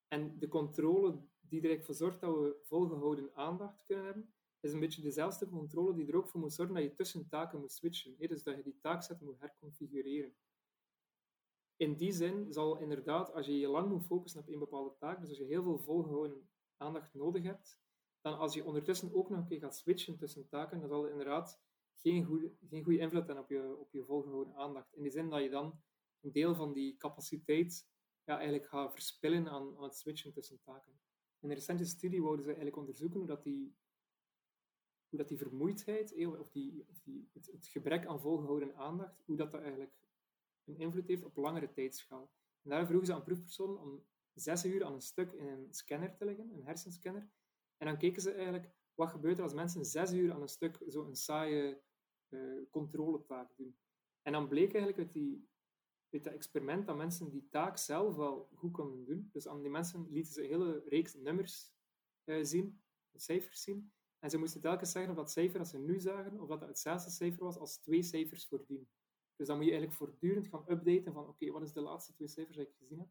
En 0.07 0.39
de 0.39 0.47
controle 0.47 1.11
die 1.39 1.61
er 1.61 1.67
eigenlijk 1.67 1.99
zorgt 1.99 2.19
dat 2.19 2.35
we 2.35 2.59
volgehouden 2.63 3.35
aandacht 3.35 3.83
kunnen 3.85 4.05
hebben, 4.05 4.33
is 4.59 4.73
een 4.73 4.79
beetje 4.79 5.01
dezelfde 5.01 5.49
controle 5.49 5.93
die 5.93 6.07
er 6.07 6.15
ook 6.15 6.29
voor 6.29 6.39
moet 6.39 6.53
zorgen 6.53 6.75
dat 6.75 6.83
je 6.83 6.93
tussen 6.93 7.27
taken 7.27 7.59
moet 7.59 7.71
switchen. 7.71 8.15
Hè? 8.17 8.27
Dus 8.27 8.43
dat 8.43 8.55
je 8.55 8.63
die 8.63 8.77
taakset 8.81 9.21
moet 9.21 9.39
herconfigureren. 9.39 10.35
In 11.75 11.95
die 11.95 12.11
zin 12.11 12.53
zal 12.53 12.77
inderdaad, 12.77 13.33
als 13.33 13.45
je 13.45 13.59
je 13.59 13.67
lang 13.67 13.89
moet 13.89 14.05
focussen 14.05 14.41
op 14.41 14.47
een 14.47 14.59
bepaalde 14.59 14.95
taak, 14.99 15.19
dus 15.19 15.29
als 15.29 15.37
je 15.37 15.45
heel 15.45 15.63
veel 15.63 15.79
volgehouden 15.79 16.49
aandacht 16.77 17.13
nodig 17.13 17.43
hebt, 17.43 17.79
dan 18.21 18.37
als 18.37 18.53
je 18.53 18.65
ondertussen 18.65 19.13
ook 19.13 19.29
nog 19.29 19.39
een 19.39 19.45
keer 19.45 19.59
gaat 19.59 19.77
switchen 19.77 20.17
tussen 20.17 20.47
taken, 20.47 20.79
dan 20.79 20.89
zal 20.89 21.01
het 21.01 21.11
inderdaad 21.11 21.61
geen 21.95 22.23
goede, 22.23 22.51
geen 22.69 22.83
goede 22.83 22.99
invloed 22.99 23.25
hebben 23.25 23.43
op 23.43 23.49
je, 23.49 23.77
op 23.77 23.91
je 23.91 24.05
volgehouden 24.05 24.55
aandacht. 24.55 24.93
In 24.93 25.01
die 25.01 25.11
zin 25.11 25.29
dat 25.29 25.43
je 25.43 25.49
dan 25.49 25.81
een 26.21 26.31
deel 26.31 26.55
van 26.55 26.73
die 26.73 26.97
capaciteit 26.97 27.87
ja, 28.23 28.35
eigenlijk 28.35 28.67
gaat 28.67 28.91
verspillen 28.91 29.47
aan, 29.47 29.77
aan 29.77 29.83
het 29.83 29.97
switchen 29.97 30.33
tussen 30.33 30.61
taken. 30.63 30.99
In 31.39 31.49
een 31.49 31.55
recente 31.55 31.85
studie 31.85 32.21
wouden 32.21 32.43
ze 32.43 32.49
eigenlijk 32.49 32.77
onderzoeken 32.77 33.25
dat 33.25 33.43
die 33.43 33.75
hoe 35.09 35.19
dat 35.19 35.27
die 35.27 35.37
vermoeidheid, 35.37 36.25
of, 36.25 36.49
die, 36.49 36.85
of 36.89 36.99
die, 36.99 37.29
het, 37.33 37.45
het, 37.51 37.67
gebrek 37.67 38.05
aan 38.05 38.19
volgehouden 38.19 38.75
aandacht, 38.75 39.21
hoe 39.25 39.37
dat, 39.37 39.51
dat 39.51 39.61
eigenlijk 39.61 39.97
een 40.63 40.77
invloed 40.77 41.07
heeft 41.07 41.23
op 41.23 41.37
langere 41.37 41.71
tijdschaal. 41.71 42.31
En 42.63 42.69
daar 42.69 42.85
vroegen 42.85 43.07
ze 43.07 43.13
aan 43.13 43.23
proefpersonen 43.23 43.81
om 43.81 44.05
zes 44.33 44.65
uur 44.65 44.83
aan 44.83 44.93
een 44.93 45.01
stuk 45.01 45.31
in 45.31 45.47
een 45.47 45.73
scanner 45.73 46.15
te 46.15 46.25
leggen, 46.25 46.51
een 46.53 46.63
hersenscanner. 46.63 47.29
En 47.77 47.87
dan 47.87 47.97
keken 47.97 48.21
ze 48.21 48.31
eigenlijk, 48.31 48.69
wat 48.93 49.09
gebeurt 49.09 49.37
er 49.37 49.43
als 49.43 49.53
mensen 49.53 49.85
zes 49.85 50.13
uur 50.13 50.33
aan 50.33 50.41
een 50.41 50.47
stuk 50.47 50.83
zo'n 50.87 51.15
saaie 51.15 51.81
uh, 52.29 52.61
controletaak 52.69 53.55
doen. 53.55 53.77
En 54.21 54.31
dan 54.31 54.47
bleek 54.47 54.73
eigenlijk 54.73 54.97
uit, 54.97 55.13
die, 55.13 55.49
uit 56.09 56.23
dat 56.23 56.33
experiment 56.33 56.85
dat 56.85 56.97
mensen 56.97 57.29
die 57.29 57.47
taak 57.49 57.77
zelf 57.77 58.15
wel 58.15 58.49
goed 58.53 58.71
konden 58.71 59.05
doen. 59.05 59.29
Dus 59.31 59.47
aan 59.47 59.61
die 59.61 59.71
mensen 59.71 60.07
lieten 60.09 60.33
ze 60.33 60.41
een 60.41 60.49
hele 60.49 60.83
reeks 60.85 61.13
nummers 61.13 61.73
uh, 62.25 62.43
zien, 62.43 62.81
cijfers 63.15 63.61
zien. 63.61 63.91
En 64.27 64.33
ze 64.33 64.39
moesten 64.39 64.61
telkens 64.61 64.91
zeggen 64.91 65.11
of 65.11 65.17
dat 65.17 65.31
cijfer 65.31 65.57
dat 65.57 65.67
ze 65.67 65.77
nu 65.77 65.99
zagen, 65.99 66.39
of 66.39 66.47
dat 66.47 66.59
het 66.59 66.69
hetzelfde 66.69 67.09
cijfer 67.09 67.43
was 67.43 67.57
als 67.57 67.77
twee 67.77 68.03
cijfers 68.03 68.47
voordien. 68.47 68.89
Dus 69.35 69.47
dan 69.47 69.55
moet 69.55 69.65
je 69.65 69.71
eigenlijk 69.71 69.99
voortdurend 69.99 70.47
gaan 70.47 70.65
updaten 70.67 71.13
van 71.13 71.27
oké, 71.27 71.51
wat 71.51 71.61
is 71.61 71.73
de 71.73 71.81
laatste 71.81 72.13
twee 72.13 72.27
cijfers 72.27 72.57
die 72.57 72.65
ik 72.65 72.73
gezien 72.77 72.99
heb. 72.99 73.07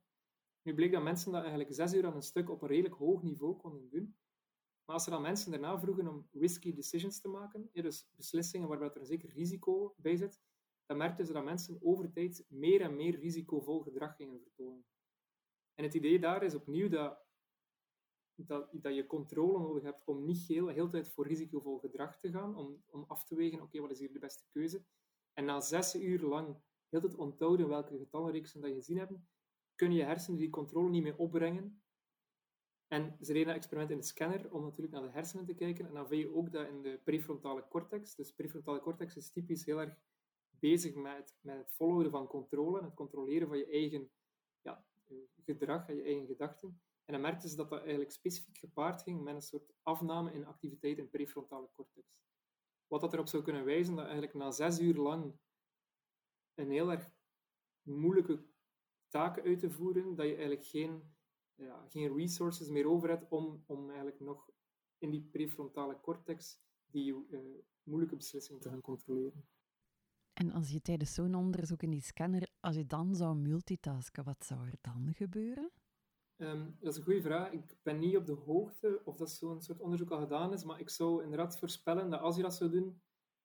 Nu 0.63 0.75
bleek 0.75 0.93
dat 0.93 1.03
mensen 1.03 1.33
dat 1.33 1.41
eigenlijk 1.41 1.75
zes 1.75 1.95
uur 1.95 2.07
aan 2.07 2.15
een 2.15 2.23
stuk 2.23 2.51
op 2.51 2.63
een 2.63 2.69
redelijk 2.69 2.95
hoog 2.95 3.23
niveau 3.23 3.57
konden 3.57 3.89
doen. 3.91 4.17
Maar 4.85 4.95
als 4.95 5.05
ze 5.05 5.11
dan 5.11 5.23
mensen 5.23 5.51
daarna 5.51 5.79
vroegen 5.79 6.09
om 6.09 6.29
risky 6.33 6.75
decisions 6.75 7.21
te 7.21 7.29
maken, 7.29 7.71
dus 7.73 8.09
beslissingen 8.17 8.69
waarbij 8.69 8.91
er 8.91 9.01
een 9.01 9.07
zeker 9.07 9.33
risico 9.33 9.95
bij 9.97 10.17
zit, 10.17 10.41
dan 10.87 10.97
merkten 10.97 11.27
ze 11.27 11.33
dat 11.33 11.45
mensen 11.45 11.79
over 11.83 12.13
tijd 12.13 12.45
meer 12.49 12.81
en 12.81 12.97
meer 12.97 13.19
risicovol 13.19 13.81
gedrag 13.83 14.17
gingen 14.17 14.41
vertonen. 14.41 14.85
En 15.75 15.85
het 15.85 15.95
idee 15.95 16.19
daar 16.19 16.43
is 16.43 16.55
opnieuw 16.55 16.89
dat, 16.89 17.26
dat, 18.37 18.69
dat 18.73 18.95
je 18.95 19.07
controle 19.07 19.59
nodig 19.59 19.83
hebt 19.83 20.05
om 20.05 20.25
niet 20.25 20.47
heel, 20.47 20.69
heel 20.69 20.89
tijd 20.89 21.09
voor 21.09 21.27
risicovol 21.27 21.79
gedrag 21.79 22.19
te 22.19 22.31
gaan, 22.31 22.57
om, 22.57 22.83
om 22.87 23.05
af 23.09 23.25
te 23.25 23.35
wegen, 23.35 23.63
oké, 23.63 23.81
wat 23.81 23.91
is 23.91 23.99
hier 23.99 24.13
de 24.13 24.19
beste 24.19 24.45
keuze? 24.49 24.85
En 25.33 25.45
na 25.45 25.61
zes 25.61 25.95
uur 25.95 26.21
lang 26.21 26.57
heel 26.89 27.01
het 27.01 27.15
onthouden 27.15 27.69
welke 27.69 27.99
getallenreeksen 27.99 28.61
dat 28.61 28.71
je 28.71 28.77
gezien 28.77 28.99
hebt, 28.99 29.13
kunnen 29.75 29.97
je 29.97 30.05
hersenen 30.05 30.39
die 30.39 30.51
controle 30.51 30.89
niet 30.89 31.03
meer 31.03 31.17
opbrengen. 31.17 31.83
En 32.87 33.17
ze 33.21 33.33
deden 33.33 33.47
dat 33.47 33.57
experiment 33.57 33.91
in 33.91 33.99
de 33.99 34.05
scanner 34.05 34.53
om 34.53 34.63
natuurlijk 34.63 34.93
naar 34.93 35.03
de 35.03 35.11
hersenen 35.11 35.47
te 35.47 35.55
kijken. 35.55 35.87
En 35.87 35.95
dan 35.95 36.09
vind 36.09 36.23
je 36.23 36.35
ook 36.35 36.53
dat 36.53 36.69
in 36.69 36.83
de 36.83 37.01
prefrontale 37.05 37.69
cortex, 37.69 38.15
dus 38.15 38.33
prefrontale 38.33 38.81
cortex 38.81 39.17
is 39.17 39.31
typisch 39.31 39.65
heel 39.65 39.81
erg 39.81 39.97
bezig 40.49 40.95
met, 40.95 41.37
met 41.41 41.57
het 41.57 41.73
volhouden 41.73 42.13
van 42.13 42.27
controle, 42.27 42.83
het 42.83 42.95
controleren 42.95 43.49
van 43.49 43.59
je 43.59 43.67
eigen 43.67 44.11
ja, 44.63 44.85
gedrag 45.45 45.89
en 45.89 45.97
je 45.97 46.03
eigen 46.03 46.27
gedachten. 46.27 46.81
En 47.07 47.13
dan 47.13 47.21
merkten 47.21 47.49
ze 47.49 47.57
dat 47.57 47.69
dat 47.69 47.81
eigenlijk 47.81 48.11
specifiek 48.11 48.59
gepaard 48.59 49.03
ging 49.03 49.23
met 49.23 49.35
een 49.35 49.43
soort 49.43 49.73
afname 49.83 50.33
in 50.33 50.47
activiteit 50.47 50.99
in 50.99 51.11
prefrontale 51.11 51.69
cortex. 51.73 52.07
Wat 52.87 53.01
dat 53.01 53.13
erop 53.13 53.29
zou 53.29 53.43
kunnen 53.43 53.65
wijzen 53.65 53.95
dat 53.95 54.05
eigenlijk 54.05 54.35
na 54.35 54.51
zes 54.51 54.81
uur 54.81 54.95
lang 54.95 55.39
een 56.55 56.71
heel 56.71 56.91
erg 56.91 57.11
moeilijke 57.83 58.45
taken 59.09 59.43
uit 59.43 59.59
te 59.59 59.71
voeren, 59.71 60.15
dat 60.15 60.27
je 60.27 60.33
eigenlijk 60.33 60.67
geen, 60.67 61.15
ja, 61.55 61.87
geen 61.89 62.17
resources 62.17 62.69
meer 62.69 62.89
over 62.89 63.09
hebt 63.09 63.31
om, 63.31 63.63
om 63.67 63.87
eigenlijk 63.87 64.21
nog 64.21 64.51
in 64.99 65.11
die 65.11 65.23
prefrontale 65.23 66.01
cortex 66.01 66.61
die 66.87 67.27
uh, 67.31 67.41
moeilijke 67.83 68.17
beslissingen 68.17 68.61
te 68.61 68.69
gaan 68.69 68.81
controleren. 68.81 69.49
En 70.33 70.53
als 70.53 70.71
je 70.71 70.81
tijdens 70.81 71.15
zo'n 71.15 71.35
onderzoek 71.35 71.83
in 71.83 71.91
die 71.91 72.03
scanner, 72.03 72.49
als 72.61 72.77
je 72.77 72.87
dan 72.87 73.15
zou 73.15 73.37
multitasken, 73.37 74.25
wat 74.25 74.45
zou 74.45 74.67
er 74.67 74.79
dan 74.81 75.15
gebeuren? 75.15 75.71
Ehm, 76.37 76.71
dat 76.79 76.93
is 76.93 76.97
een 76.97 77.05
goede 77.05 77.23
vraag. 77.23 77.51
Ik 77.53 77.77
ben 77.83 77.99
niet 77.99 78.17
op 78.17 78.27
de 78.27 78.33
hoogte 78.33 79.01
of 79.05 79.17
dat 79.17 79.31
zo'n 79.31 79.63
soort 79.63 79.81
onderzoek 79.81 80.11
al 80.11 80.19
gedaan 80.19 80.53
is, 80.53 80.65
maar 80.65 80.81
ik 80.81 80.91
zou 80.91 81.23
inderdaad 81.23 81.59
voorspellen 81.59 82.11
dat 82.11 82.21
als 82.21 82.37
je 82.37 82.43
dat 82.43 82.55
zou 82.55 82.71
doen, 82.71 83.03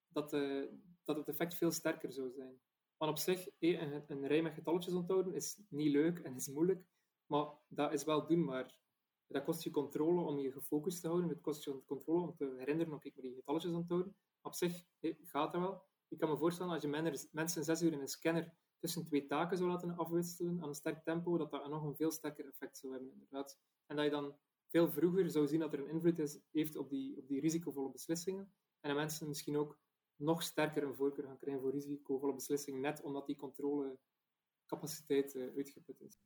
dat, 0.08 0.34
uh, 0.34 0.66
dat 1.04 1.16
het 1.16 1.28
effect 1.28 1.56
veel 1.56 1.72
sterker 1.72 2.12
zou 2.12 2.32
zijn. 2.32 2.60
Want 2.98 3.12
op 3.12 3.18
zich, 3.18 3.48
een, 3.60 4.04
een 4.08 4.28
rij 4.28 4.42
met 4.42 4.54
getalletjes 4.54 4.94
onthouden 4.94 5.34
is 5.34 5.62
niet 5.70 5.92
leuk 5.92 6.20
en 6.20 6.36
is 6.36 6.48
moeilijk, 6.48 6.86
maar 7.26 7.48
dat 7.68 7.94
is 7.94 8.04
wel 8.04 8.28
doenbaar. 8.28 8.80
Dat 9.28 9.44
kost 9.44 9.64
je 9.64 9.70
controle 9.70 10.22
om 10.22 10.40
je 10.40 10.52
gefocust 10.52 11.02
te 11.02 11.08
houden, 11.08 11.30
het 11.30 11.42
kost 11.42 11.64
je 11.64 11.84
controle 11.86 12.22
om 12.22 12.36
te 12.36 12.56
herinneren, 12.58 12.94
oké, 12.94 13.08
ik 13.08 13.22
die 13.22 13.34
getalletjes 13.34 13.72
onthouden. 13.72 14.16
Op 14.42 14.54
zich 14.54 14.84
gaat 15.24 15.52
dat 15.52 15.62
wel. 15.62 15.84
Ik 16.08 16.18
kan 16.18 16.30
me 16.30 16.38
voorstellen, 16.38 16.74
als 16.74 16.82
je 16.82 17.28
mensen 17.32 17.64
zes 17.64 17.82
uur 17.82 17.94
in 17.94 18.00
een 18.00 18.08
scanner 18.08 18.54
tussen 18.82 19.06
twee 19.06 19.26
taken 19.26 19.58
zou 19.58 19.70
laten 19.70 19.98
afwisselen 19.98 20.62
aan 20.62 20.68
een 20.68 20.76
sterk 20.76 21.04
tempo, 21.04 21.38
dat 21.38 21.52
dat 21.52 21.70
nog 21.70 21.84
een 21.84 21.96
veel 21.96 22.12
sterker 22.12 22.46
effect 22.46 22.78
zou 22.78 22.94
hebben, 22.94 23.12
inderdaad. 23.12 23.60
En 23.86 23.96
dat 23.96 24.06
je 24.06 24.12
dan 24.12 24.36
veel 24.68 24.92
vroeger 24.92 25.30
zou 25.30 25.48
zien 25.48 25.60
dat 25.60 25.74
er 25.74 25.80
een 25.80 25.90
invloed 25.90 26.20
is, 26.20 26.40
heeft 26.52 26.76
op 26.76 26.90
die, 26.90 27.18
op 27.18 27.28
die 27.28 27.40
risicovolle 27.40 27.92
beslissingen. 27.92 28.54
En 28.80 28.90
dat 28.90 28.98
mensen 28.98 29.28
misschien 29.28 29.58
ook 29.58 29.80
nog 30.16 30.44
sterker 30.44 30.84
een 30.84 30.96
voorkeur 30.96 31.26
gaan 31.26 31.38
krijgen 31.38 31.62
voor 31.62 31.72
risicovolle 31.72 32.34
beslissingen, 32.34 32.82
net 32.82 33.02
omdat 33.02 33.26
die 33.26 33.36
controlecapaciteit 33.36 35.36
uh, 35.36 35.56
uitgeput 35.56 36.02
is. 36.02 36.20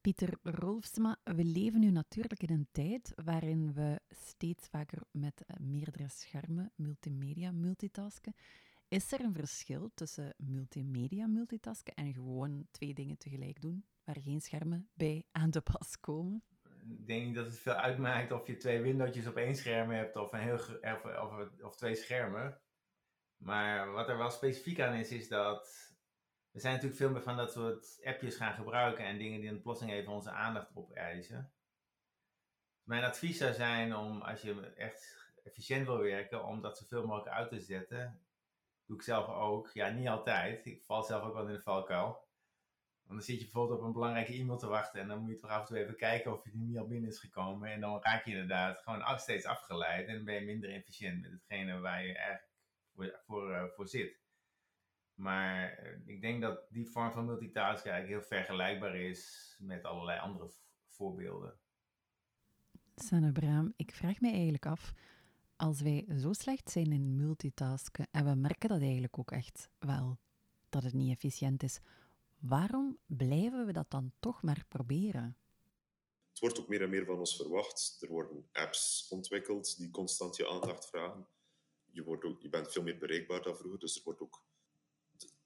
Pieter 0.00 0.38
Rolfsma, 0.42 1.20
we 1.24 1.44
leven 1.44 1.80
nu 1.80 1.90
natuurlijk 1.90 2.42
in 2.42 2.54
een 2.54 2.68
tijd 2.72 3.12
waarin 3.24 3.72
we 3.72 4.00
steeds 4.08 4.68
vaker 4.68 5.02
met 5.10 5.44
eh, 5.46 5.56
meerdere 5.56 6.08
schermen, 6.08 6.72
multimedia, 6.74 7.52
multitasken. 7.52 8.34
Is 8.88 9.12
er 9.12 9.20
een 9.20 9.34
verschil 9.34 9.90
tussen 9.94 10.34
multimedia 10.36 11.26
multitasken 11.26 11.94
en 11.94 12.14
gewoon 12.14 12.66
twee 12.70 12.94
dingen 12.94 13.18
tegelijk 13.18 13.60
doen, 13.60 13.86
waar 14.04 14.20
geen 14.20 14.40
schermen 14.40 14.88
bij 14.94 15.26
aan 15.32 15.50
de 15.50 15.60
pas 15.60 16.00
komen? 16.00 16.44
Ik 16.88 17.06
denk 17.06 17.26
niet 17.26 17.34
dat 17.34 17.46
het 17.46 17.58
veel 17.58 17.72
uitmaakt 17.72 18.32
of 18.32 18.46
je 18.46 18.56
twee 18.56 18.80
windowtjes 18.80 19.26
op 19.26 19.36
één 19.36 19.54
scherm 19.54 19.90
hebt 19.90 20.16
of, 20.16 20.32
een 20.32 20.40
heel, 20.40 20.58
of, 21.22 21.60
of, 21.62 21.76
twee 21.76 21.94
schermen. 21.94 22.60
Maar 23.36 23.92
wat 23.92 24.08
er 24.08 24.18
wel 24.18 24.30
specifiek 24.30 24.80
aan 24.80 24.94
is, 24.94 25.10
is 25.10 25.28
dat 25.28 25.94
er 26.52 26.60
zijn 26.60 26.74
natuurlijk 26.74 27.00
veel 27.00 27.10
meer 27.10 27.22
van 27.22 27.36
dat 27.36 27.52
soort 27.52 28.00
appjes 28.04 28.36
gaan 28.36 28.54
gebruiken 28.54 29.04
en 29.04 29.18
dingen 29.18 29.40
die 29.40 29.50
in 29.50 29.62
plotseling 29.62 29.96
even 29.96 30.12
onze 30.12 30.30
aandacht 30.30 30.70
opeisen. 30.74 31.52
Mijn 32.82 33.04
advies 33.04 33.38
zou 33.38 33.52
zijn 33.52 33.96
om, 33.96 34.22
als 34.22 34.42
je 34.42 34.72
echt 34.74 35.30
efficiënt 35.44 35.86
wil 35.86 35.98
werken, 35.98 36.44
om 36.44 36.60
dat 36.60 36.78
zoveel 36.78 37.06
mogelijk 37.06 37.36
uit 37.36 37.48
te 37.48 37.60
zetten 37.60 38.25
doe 38.86 38.96
ik 38.96 39.02
zelf 39.02 39.28
ook. 39.28 39.70
Ja, 39.72 39.88
niet 39.88 40.08
altijd. 40.08 40.66
Ik 40.66 40.82
val 40.84 41.02
zelf 41.02 41.22
ook 41.22 41.34
wel 41.34 41.46
in 41.46 41.54
de 41.54 41.60
valkuil. 41.60 42.24
Want 43.06 43.18
dan 43.18 43.26
zit 43.28 43.38
je 43.38 43.44
bijvoorbeeld 43.44 43.80
op 43.80 43.86
een 43.86 43.92
belangrijke 43.92 44.32
e-mail 44.32 44.58
te 44.58 44.66
wachten 44.66 45.00
en 45.00 45.08
dan 45.08 45.20
moet 45.20 45.30
je 45.30 45.38
toch 45.38 45.50
af 45.50 45.60
en 45.60 45.66
toe 45.66 45.78
even 45.78 45.96
kijken 45.96 46.32
of 46.32 46.44
het 46.44 46.54
niet 46.54 46.78
al 46.78 46.86
binnen 46.86 47.10
is 47.10 47.18
gekomen. 47.18 47.70
En 47.70 47.80
dan 47.80 48.02
raak 48.02 48.24
je 48.24 48.30
inderdaad 48.30 48.78
gewoon 48.78 49.18
steeds 49.18 49.44
afgeleid 49.44 50.08
en 50.08 50.14
dan 50.14 50.24
ben 50.24 50.34
je 50.34 50.40
minder 50.40 50.70
efficiënt 50.70 51.22
met 51.22 51.30
hetgene 51.30 51.78
waar 51.78 52.06
je 52.06 52.14
eigenlijk 52.14 52.50
voor, 52.94 53.20
voor, 53.24 53.50
uh, 53.50 53.64
voor 53.64 53.88
zit. 53.88 54.20
Maar 55.14 55.72
eh, 55.72 55.98
ik 56.04 56.20
denk 56.20 56.42
dat 56.42 56.66
die 56.70 56.90
vorm 56.90 57.12
van 57.12 57.24
multitasking 57.24 57.94
eigenlijk 57.94 58.28
heel 58.28 58.38
vergelijkbaar 58.38 58.96
is 58.96 59.54
met 59.58 59.84
allerlei 59.84 60.20
andere 60.20 60.50
voorbeelden. 60.88 61.58
Sanne 62.94 63.32
Braam, 63.32 63.72
ik 63.76 63.94
vraag 63.94 64.20
me 64.20 64.30
eigenlijk 64.30 64.66
af, 64.66 64.92
als 65.56 65.80
wij 65.80 66.06
zo 66.20 66.32
slecht 66.32 66.70
zijn 66.70 66.92
in 66.92 67.16
multitasken 67.16 68.08
en 68.10 68.24
we 68.24 68.34
merken 68.34 68.68
dat 68.68 68.80
eigenlijk 68.80 69.18
ook 69.18 69.30
echt 69.30 69.68
wel, 69.78 70.18
dat 70.68 70.82
het 70.82 70.92
niet 70.92 71.14
efficiënt 71.14 71.62
is, 71.62 71.80
waarom 72.38 72.98
blijven 73.06 73.66
we 73.66 73.72
dat 73.72 73.90
dan 73.90 74.12
toch 74.20 74.42
maar 74.42 74.64
proberen? 74.68 75.36
Het 76.28 76.38
wordt 76.38 76.60
ook 76.60 76.68
meer 76.68 76.82
en 76.82 76.90
meer 76.90 77.04
van 77.04 77.18
ons 77.18 77.36
verwacht. 77.36 77.96
Er 78.00 78.08
worden 78.08 78.48
apps 78.52 79.06
ontwikkeld 79.10 79.78
die 79.78 79.90
constant 79.90 80.36
je 80.36 80.48
aandacht 80.48 80.86
vragen. 80.86 81.28
Je, 81.90 82.04
wordt 82.04 82.24
ook, 82.24 82.42
je 82.42 82.48
bent 82.48 82.72
veel 82.72 82.82
meer 82.82 82.98
bereikbaar 82.98 83.42
dan 83.42 83.56
vroeger, 83.56 83.78
dus 83.78 83.96
er 83.96 84.02
wordt 84.04 84.20
ook, 84.20 84.42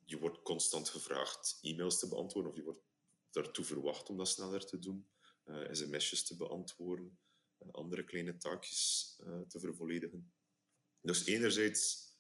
je 0.05 0.19
wordt 0.19 0.43
constant 0.43 0.89
gevraagd 0.89 1.59
e-mails 1.61 1.99
te 1.99 2.09
beantwoorden 2.09 2.51
of 2.51 2.57
je 2.57 2.65
wordt 2.65 2.83
daartoe 3.31 3.65
verwacht 3.65 4.09
om 4.09 4.17
dat 4.17 4.29
sneller 4.29 4.67
te 4.67 4.79
doen, 4.79 5.09
uh, 5.45 5.73
sms'jes 5.73 6.27
te 6.27 6.37
beantwoorden 6.37 7.19
andere 7.71 8.05
kleine 8.05 8.37
taakjes 8.37 9.17
uh, 9.27 9.41
te 9.41 9.61
vervolledigen. 9.61 10.33
Dus 11.01 11.27
enerzijds 11.27 12.15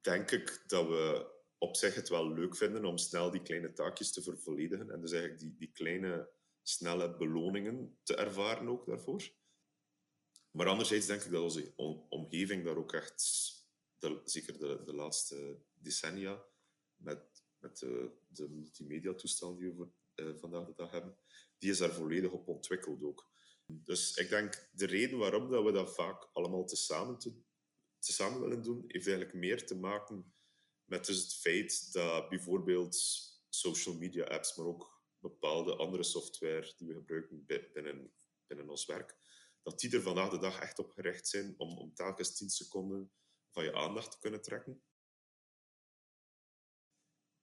denk 0.00 0.30
ik 0.30 0.64
dat 0.66 0.86
we 0.86 1.32
op 1.58 1.76
zich 1.76 1.94
het 1.94 2.08
wel 2.08 2.32
leuk 2.32 2.56
vinden 2.56 2.84
om 2.84 2.98
snel 2.98 3.30
die 3.30 3.42
kleine 3.42 3.72
taakjes 3.72 4.12
te 4.12 4.22
vervolledigen 4.22 4.90
en 4.90 5.00
dus 5.00 5.12
eigenlijk 5.12 5.42
die, 5.42 5.54
die 5.56 5.72
kleine, 5.72 6.30
snelle 6.62 7.16
beloningen 7.16 7.98
te 8.02 8.16
ervaren 8.16 8.68
ook 8.68 8.86
daarvoor. 8.86 9.32
Maar 10.50 10.66
anderzijds 10.66 11.06
denk 11.06 11.22
ik 11.22 11.30
dat 11.30 11.42
onze 11.42 11.72
omgeving 12.08 12.64
daar 12.64 12.76
ook 12.76 12.92
echt, 12.92 13.22
de, 13.98 14.20
zeker 14.24 14.58
de, 14.58 14.82
de 14.84 14.94
laatste 14.94 15.58
decennia, 15.72 16.44
met, 16.96 17.42
met 17.58 17.78
de, 17.78 18.10
de 18.28 18.48
multimedia-toestel 18.48 19.56
die 19.56 19.72
we 19.72 19.88
uh, 20.14 20.36
vandaag 20.36 20.66
de 20.66 20.74
dag 20.74 20.90
hebben, 20.90 21.16
die 21.58 21.70
is 21.70 21.78
daar 21.78 21.92
volledig 21.92 22.32
op 22.32 22.48
ontwikkeld 22.48 23.02
ook. 23.02 23.30
Dus 23.66 24.14
ik 24.14 24.28
denk 24.28 24.68
de 24.72 24.86
reden 24.86 25.18
waarom 25.18 25.50
dat 25.50 25.64
we 25.64 25.72
dat 25.72 25.94
vaak 25.94 26.28
allemaal 26.32 26.64
tezamen, 26.64 27.18
te, 27.18 27.42
tezamen 27.98 28.40
willen 28.40 28.62
doen, 28.62 28.84
heeft 28.86 29.06
eigenlijk 29.06 29.36
meer 29.36 29.66
te 29.66 29.76
maken 29.76 30.34
met 30.84 31.06
dus 31.06 31.22
het 31.22 31.34
feit 31.34 31.92
dat 31.92 32.28
bijvoorbeeld 32.28 32.96
social 33.48 33.94
media 33.94 34.24
apps, 34.24 34.56
maar 34.56 34.66
ook 34.66 35.02
bepaalde 35.18 35.76
andere 35.76 36.02
software 36.02 36.74
die 36.76 36.88
we 36.88 36.94
gebruiken 36.94 37.46
binnen, 37.46 38.12
binnen 38.46 38.68
ons 38.68 38.86
werk, 38.86 39.16
dat 39.62 39.80
die 39.80 39.94
er 39.94 40.02
vandaag 40.02 40.30
de 40.30 40.38
dag 40.38 40.60
echt 40.60 40.78
op 40.78 40.90
gericht 40.90 41.28
zijn 41.28 41.54
om, 41.56 41.78
om 41.78 41.94
telkens 41.94 42.36
10 42.36 42.48
seconden 42.48 43.12
van 43.50 43.64
je 43.64 43.74
aandacht 43.74 44.10
te 44.10 44.18
kunnen 44.18 44.42
trekken. 44.42 44.82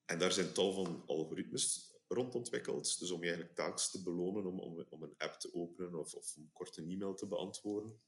En 0.05 0.19
daar 0.19 0.31
zijn 0.31 0.53
tal 0.53 0.73
van 0.73 1.03
algoritmes 1.05 1.90
rond 2.13 2.35
ontwikkeld. 2.35 2.99
Dus 2.99 3.11
om 3.11 3.19
je 3.19 3.25
eigenlijk 3.25 3.55
telkens 3.55 3.91
te 3.91 4.03
belonen 4.03 4.45
om, 4.45 4.59
om, 4.59 4.85
om 4.89 5.03
een 5.03 5.17
app 5.17 5.39
te 5.39 5.53
openen 5.53 5.95
of, 5.95 6.13
of 6.13 6.35
een 6.35 6.49
korte 6.53 6.81
e-mail 6.81 7.13
te 7.13 7.27
beantwoorden. 7.27 8.01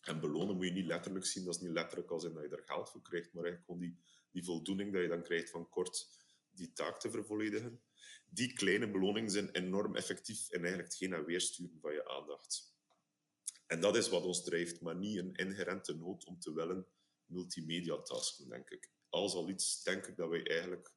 En 0.00 0.20
belonen 0.20 0.56
moet 0.56 0.66
je 0.66 0.72
niet 0.72 0.86
letterlijk 0.86 1.26
zien, 1.26 1.44
dat 1.44 1.54
is 1.54 1.60
niet 1.60 1.70
letterlijk 1.70 2.10
als 2.10 2.24
in 2.24 2.34
dat 2.34 2.42
je 2.42 2.56
er 2.56 2.62
geld 2.64 2.90
voor 2.90 3.02
krijgt, 3.02 3.32
maar 3.32 3.44
eigenlijk 3.44 3.64
gewoon 3.64 3.80
die, 3.80 3.98
die 4.30 4.44
voldoening 4.44 4.92
dat 4.92 5.02
je 5.02 5.08
dan 5.08 5.22
krijgt 5.22 5.50
van 5.50 5.68
kort 5.68 6.08
die 6.50 6.72
taak 6.72 7.00
te 7.00 7.10
vervolledigen. 7.10 7.82
Die 8.26 8.52
kleine 8.52 8.90
beloningen 8.90 9.30
zijn 9.30 9.50
enorm 9.50 9.96
effectief 9.96 10.46
in 10.50 10.60
eigenlijk 10.60 10.88
hetgeen 10.88 11.10
naar 11.10 11.24
weersturen 11.24 11.78
van 11.80 11.92
je 11.92 12.08
aandacht. 12.08 12.74
En 13.66 13.80
dat 13.80 13.96
is 13.96 14.08
wat 14.08 14.24
ons 14.24 14.44
drijft, 14.44 14.80
maar 14.80 14.96
niet 14.96 15.18
een 15.18 15.34
inherente 15.34 15.94
nood 15.94 16.24
om 16.24 16.40
te 16.40 16.52
willen 16.52 16.86
multimedia 17.24 18.02
tasken, 18.02 18.48
denk 18.48 18.70
ik. 18.70 18.90
als 19.08 19.34
al 19.34 19.48
iets, 19.48 19.82
denk 19.82 20.06
ik 20.06 20.16
dat 20.16 20.28
wij 20.28 20.46
eigenlijk, 20.46 20.94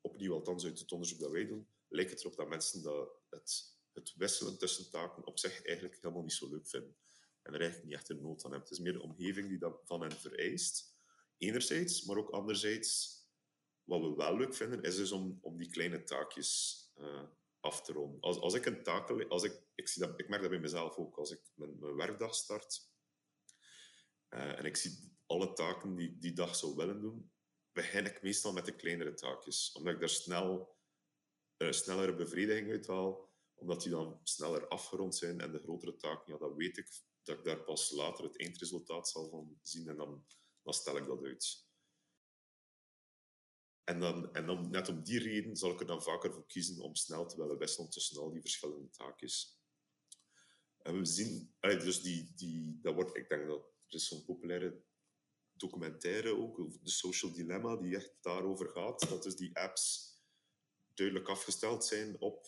opnieuw 0.00 0.34
althans 0.34 0.64
uit 0.64 0.78
het 0.78 0.92
onderzoek 0.92 1.18
dat 1.18 1.30
wij 1.30 1.46
doen, 1.46 1.68
lijkt 1.88 2.10
het 2.10 2.20
erop 2.20 2.36
dat 2.36 2.48
mensen 2.48 2.82
dat 2.82 3.10
het, 3.30 3.76
het 3.92 4.14
wisselen 4.16 4.58
tussen 4.58 4.90
taken 4.90 5.26
op 5.26 5.38
zich 5.38 5.64
eigenlijk 5.64 5.98
helemaal 6.00 6.22
niet 6.22 6.32
zo 6.32 6.50
leuk 6.50 6.68
vinden. 6.68 6.96
En 7.42 7.54
er 7.54 7.60
eigenlijk 7.60 7.90
niet 7.90 7.98
echt 7.98 8.08
een 8.08 8.22
nood 8.22 8.44
aan 8.44 8.50
hebben. 8.50 8.68
Het 8.68 8.78
is 8.78 8.84
meer 8.84 8.92
de 8.92 9.02
omgeving 9.02 9.48
die 9.48 9.58
dat 9.58 9.80
van 9.84 10.00
hen 10.00 10.12
vereist. 10.12 10.98
Enerzijds, 11.38 12.04
maar 12.04 12.16
ook 12.16 12.30
anderzijds, 12.30 13.18
wat 13.84 14.00
we 14.00 14.14
wel 14.14 14.36
leuk 14.36 14.54
vinden, 14.54 14.82
is 14.82 14.96
dus 14.96 15.12
om, 15.12 15.38
om 15.42 15.56
die 15.56 15.70
kleine 15.70 16.02
taakjes 16.02 16.78
uh, 16.98 17.22
af 17.60 17.82
te 17.82 17.92
ronden. 17.92 18.20
Als, 18.20 18.38
als 18.38 18.54
ik 18.54 18.66
een 18.66 18.82
taak... 18.82 19.28
Als 19.28 19.42
ik, 19.42 19.62
ik, 19.74 19.88
zie 19.88 20.06
dat, 20.06 20.18
ik 20.18 20.28
merk 20.28 20.42
dat 20.42 20.50
bij 20.50 20.60
mezelf 20.60 20.96
ook. 20.96 21.16
Als 21.16 21.30
ik 21.30 21.40
mijn, 21.54 21.78
mijn 21.78 21.96
werkdag 21.96 22.34
start 22.34 22.88
uh, 24.30 24.58
en 24.58 24.64
ik 24.64 24.76
zie 24.76 25.18
alle 25.26 25.52
taken 25.52 25.94
die 25.94 26.18
die 26.18 26.32
dag 26.32 26.56
zou 26.56 26.76
willen 26.76 27.00
doen, 27.00 27.32
begin 27.72 28.06
ik 28.06 28.22
meestal 28.22 28.52
met 28.52 28.64
de 28.64 28.76
kleinere 28.76 29.14
taakjes. 29.14 29.72
Omdat 29.72 29.94
ik 29.94 30.00
daar 30.00 30.08
snel, 30.08 30.76
uh, 31.58 31.72
snellere 31.72 32.14
bevrediging 32.14 32.70
uit 32.70 32.86
haal. 32.86 33.28
Omdat 33.54 33.82
die 33.82 33.90
dan 33.90 34.20
sneller 34.22 34.68
afgerond 34.68 35.16
zijn. 35.16 35.40
En 35.40 35.52
de 35.52 35.58
grotere 35.58 35.96
taken, 35.96 36.32
ja, 36.32 36.38
dat 36.38 36.56
weet 36.56 36.76
ik 36.76 36.88
dat 37.22 37.38
ik 37.38 37.44
daar 37.44 37.64
pas 37.64 37.90
later 37.90 38.24
het 38.24 38.40
eindresultaat 38.40 39.08
zal 39.08 39.28
van 39.28 39.58
zien. 39.62 39.88
En 39.88 39.96
dan, 39.96 40.24
dan 40.62 40.74
stel 40.74 40.96
ik 40.96 41.06
dat 41.06 41.24
uit. 41.24 41.68
En, 43.84 44.00
dan, 44.00 44.34
en 44.34 44.46
dan, 44.46 44.70
net 44.70 44.88
om 44.88 45.02
die 45.02 45.18
reden 45.18 45.56
zal 45.56 45.70
ik 45.70 45.80
er 45.80 45.86
dan 45.86 46.02
vaker 46.02 46.32
voor 46.32 46.46
kiezen 46.46 46.82
om 46.82 46.94
snel 46.94 47.26
te 47.26 47.36
willen 47.36 47.58
wisselen 47.58 47.90
tussen 47.90 48.20
al 48.20 48.30
die 48.30 48.40
verschillende 48.40 48.90
taakjes. 48.90 49.58
En 50.78 50.98
we 50.98 51.04
zien, 51.04 51.54
dus 51.60 52.02
die, 52.02 52.32
die, 52.34 52.78
dat 52.80 52.94
wordt, 52.94 53.16
ik 53.16 53.28
denk 53.28 53.46
dat 53.46 53.62
er 53.88 54.00
zo'n 54.00 54.24
populaire 54.24 54.82
documentaire 55.60 56.36
ook, 56.36 56.56
de 56.82 56.90
Social 56.90 57.32
Dilemma, 57.32 57.76
die 57.76 57.96
echt 57.96 58.12
daarover 58.20 58.68
gaat. 58.68 59.08
Dat 59.08 59.22
dus 59.22 59.36
die 59.36 59.56
apps 59.56 60.14
duidelijk 60.94 61.28
afgesteld 61.28 61.84
zijn 61.84 62.20
op 62.20 62.46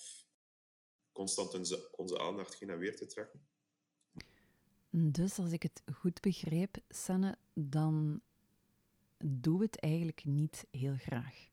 constant 1.13 1.55
onze, 1.97 2.19
aandacht 2.19 2.59
heen 2.59 2.71
en 2.71 2.79
weer 2.79 2.97
te 2.97 3.07
trekken. 3.07 3.41
Dus 4.91 5.39
als 5.39 5.53
ik 5.53 5.63
het 5.63 5.83
goed 5.95 6.21
begreep, 6.21 6.77
Sanne, 6.89 7.39
dan 7.55 8.21
doen 9.25 9.59
we 9.59 9.65
het 9.65 9.81
eigenlijk 9.81 10.25
niet 10.25 10.67
heel 10.71 10.97
graag. 10.97 11.49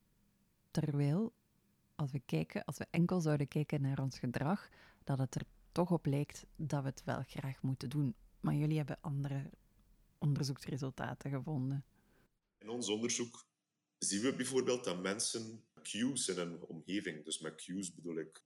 Terwijl, 0.71 1.33
als 1.95 2.11
we, 2.11 2.21
kijken, 2.25 2.65
als 2.65 2.77
we 2.77 2.87
enkel 2.89 3.21
zouden 3.21 3.47
kijken 3.47 3.81
naar 3.81 3.99
ons 3.99 4.19
gedrag, 4.19 4.69
dat 5.03 5.17
het 5.17 5.35
er 5.35 5.43
toch 5.71 5.91
op 5.91 6.05
lijkt 6.05 6.45
dat 6.55 6.81
we 6.81 6.89
het 6.89 7.03
wel 7.03 7.23
graag 7.27 7.61
moeten 7.61 7.89
doen. 7.89 8.15
Maar 8.39 8.55
jullie 8.55 8.77
hebben 8.77 8.97
andere 9.01 9.49
onderzoeksresultaten 10.19 11.31
gevonden. 11.31 11.85
In 12.57 12.69
ons 12.69 12.89
onderzoek 12.89 13.47
zien 13.97 14.21
we 14.21 14.35
bijvoorbeeld 14.35 14.83
dat 14.83 15.01
mensen 15.01 15.65
cues 15.81 16.27
in 16.27 16.37
een 16.37 16.61
omgeving, 16.61 17.25
dus 17.25 17.39
met 17.39 17.61
cues 17.63 17.93
bedoel 17.93 18.17
ik 18.17 18.43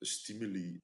stimuli, 0.00 0.82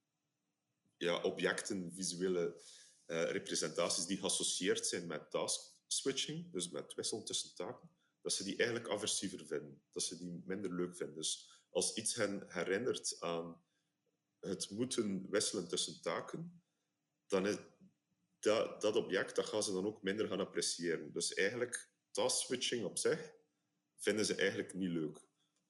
ja, 0.96 1.22
objecten, 1.22 1.92
visuele 1.92 2.62
uh, 3.06 3.30
representaties 3.30 4.06
die 4.06 4.18
geassocieerd 4.18 4.86
zijn 4.86 5.06
met 5.06 5.30
task 5.30 5.72
switching, 5.86 6.52
dus 6.52 6.70
met 6.70 6.94
wisselen 6.94 7.24
tussen 7.24 7.54
taken, 7.54 7.90
dat 8.20 8.32
ze 8.32 8.44
die 8.44 8.56
eigenlijk 8.56 8.90
aversiever 8.90 9.46
vinden, 9.46 9.82
dat 9.90 10.02
ze 10.02 10.18
die 10.18 10.42
minder 10.44 10.74
leuk 10.74 10.96
vinden. 10.96 11.16
Dus 11.16 11.60
als 11.70 11.94
iets 11.94 12.14
hen 12.14 12.44
herinnert 12.48 13.16
aan 13.20 13.62
het 14.40 14.70
moeten 14.70 15.30
wisselen 15.30 15.68
tussen 15.68 16.00
taken, 16.00 16.62
dan 17.26 17.46
is 17.46 17.56
dat, 18.42 18.80
dat 18.80 18.96
object 18.96 19.36
dat 19.36 19.46
gaan 19.46 19.62
ze 19.62 19.72
dan 19.72 19.86
ook 19.86 20.02
minder 20.02 20.28
gaan 20.28 20.40
appreciëren. 20.40 21.12
Dus 21.12 21.34
eigenlijk, 21.34 21.90
task 22.10 22.44
switching 22.44 22.84
op 22.84 22.98
zich 22.98 23.32
vinden 23.96 24.24
ze 24.24 24.34
eigenlijk 24.34 24.74
niet 24.74 24.90
leuk. 24.90 25.18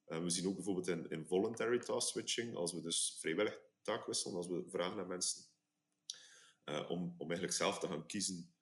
we 0.05 0.29
zien 0.29 0.47
ook 0.47 0.55
bijvoorbeeld 0.55 0.87
in, 0.87 1.09
in 1.09 1.25
voluntary 1.25 1.79
task 1.79 2.07
switching, 2.07 2.55
als 2.55 2.73
we 2.73 2.81
dus 2.81 3.17
vrijwillig 3.19 3.59
taak 3.81 4.05
wisselen, 4.05 4.37
als 4.37 4.47
we 4.47 4.63
vragen 4.67 4.99
aan 4.99 5.07
mensen 5.07 5.43
uh, 6.65 6.89
om, 6.89 7.15
om 7.17 7.27
eigenlijk 7.27 7.53
zelf 7.53 7.79
te 7.79 7.87
gaan 7.87 8.05
kiezen 8.05 8.53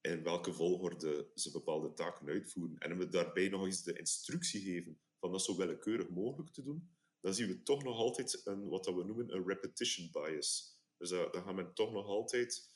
in 0.00 0.22
welke 0.22 0.52
volgorde 0.52 1.30
ze 1.34 1.50
bepaalde 1.50 1.92
taken 1.92 2.28
uitvoeren. 2.28 2.78
En 2.78 2.98
we 2.98 3.08
daarbij 3.08 3.48
nog 3.48 3.64
eens 3.64 3.82
de 3.82 3.98
instructie 3.98 4.60
geven 4.60 5.00
van 5.18 5.32
dat 5.32 5.42
zo 5.42 5.56
willekeurig 5.56 6.08
mogelijk 6.08 6.52
te 6.52 6.62
doen, 6.62 6.90
dan 7.20 7.34
zien 7.34 7.48
we 7.48 7.62
toch 7.62 7.82
nog 7.82 7.96
altijd 7.96 8.40
een, 8.44 8.68
wat 8.68 8.86
we 8.86 9.04
noemen 9.04 9.34
een 9.34 9.46
repetition 9.46 10.10
bias. 10.12 10.78
Dus 10.96 11.10
uh, 11.10 11.32
dan 11.32 11.42
gaan 11.42 11.54
men 11.54 11.74
toch 11.74 11.92
nog 11.92 12.06
altijd 12.06 12.73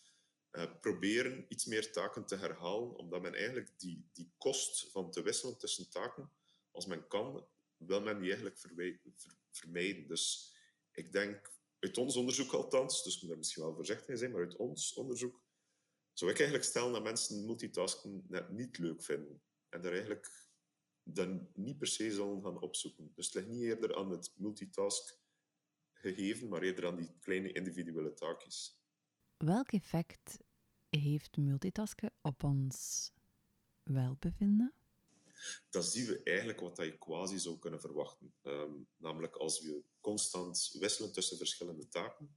uh, 0.53 0.65
proberen 0.81 1.47
iets 1.49 1.65
meer 1.65 1.93
taken 1.93 2.27
te 2.27 2.37
herhalen, 2.37 2.97
omdat 2.97 3.23
men 3.23 3.35
eigenlijk 3.35 3.79
die, 3.79 4.09
die 4.13 4.31
kost 4.39 4.91
van 4.91 5.11
te 5.11 5.23
wisselen 5.23 5.59
tussen 5.59 5.91
taken, 5.91 6.31
als 6.71 6.87
men 6.87 7.07
kan, 7.07 7.47
wil 7.77 8.01
men 8.01 8.19
die 8.19 8.31
eigenlijk 8.31 8.59
vermijden. 9.51 10.09
Dus 10.09 10.55
ik 10.93 11.13
denk, 11.13 11.53
uit 11.79 11.99
ons 11.99 12.17
onderzoek 12.17 12.53
althans, 12.53 13.03
dus 13.03 13.15
ik 13.15 13.21
moet 13.21 13.29
daar 13.29 13.39
misschien 13.39 13.63
wel 13.63 13.75
voorzichtig 13.75 14.19
zijn, 14.19 14.31
maar 14.31 14.41
uit 14.41 14.57
ons 14.57 14.95
onderzoek 14.95 15.41
zou 16.13 16.31
ik 16.31 16.39
eigenlijk 16.39 16.69
stellen 16.69 16.93
dat 16.93 17.03
mensen 17.03 17.47
multitasken 17.47 18.25
net 18.29 18.51
niet 18.51 18.79
leuk 18.79 19.03
vinden. 19.03 19.43
En 19.69 19.81
daar 19.81 19.93
eigenlijk 19.93 20.49
dan 21.03 21.49
niet 21.55 21.79
per 21.79 21.87
se 21.87 22.11
zullen 22.11 22.43
gaan 22.43 22.61
opzoeken. 22.61 23.13
Dus 23.15 23.27
het 23.27 23.35
ligt 23.35 23.49
niet 23.49 23.63
eerder 23.63 23.97
aan 23.97 24.11
het 24.11 24.33
multitask 24.37 25.19
gegeven, 25.93 26.49
maar 26.49 26.63
eerder 26.63 26.87
aan 26.87 26.97
die 26.97 27.17
kleine 27.21 27.53
individuele 27.53 28.15
taakjes. 28.15 28.83
Welk 29.39 29.73
effect 29.73 30.39
heeft 30.89 31.37
multitasken 31.37 32.13
op 32.23 32.45
ons 32.45 33.11
welbevinden? 33.83 34.75
Dan 35.71 35.83
zien 35.83 36.07
we 36.07 36.23
eigenlijk 36.23 36.61
wat 36.61 36.77
je 36.77 36.99
quasi 36.99 37.39
zou 37.39 37.59
kunnen 37.59 37.81
verwachten. 37.81 38.35
Ehm, 38.43 38.73
namelijk 38.97 39.37
als 39.37 39.61
we 39.61 39.83
constant 40.01 40.77
wisselen 40.79 41.13
tussen 41.13 41.37
verschillende 41.37 41.89
taken, 41.89 42.37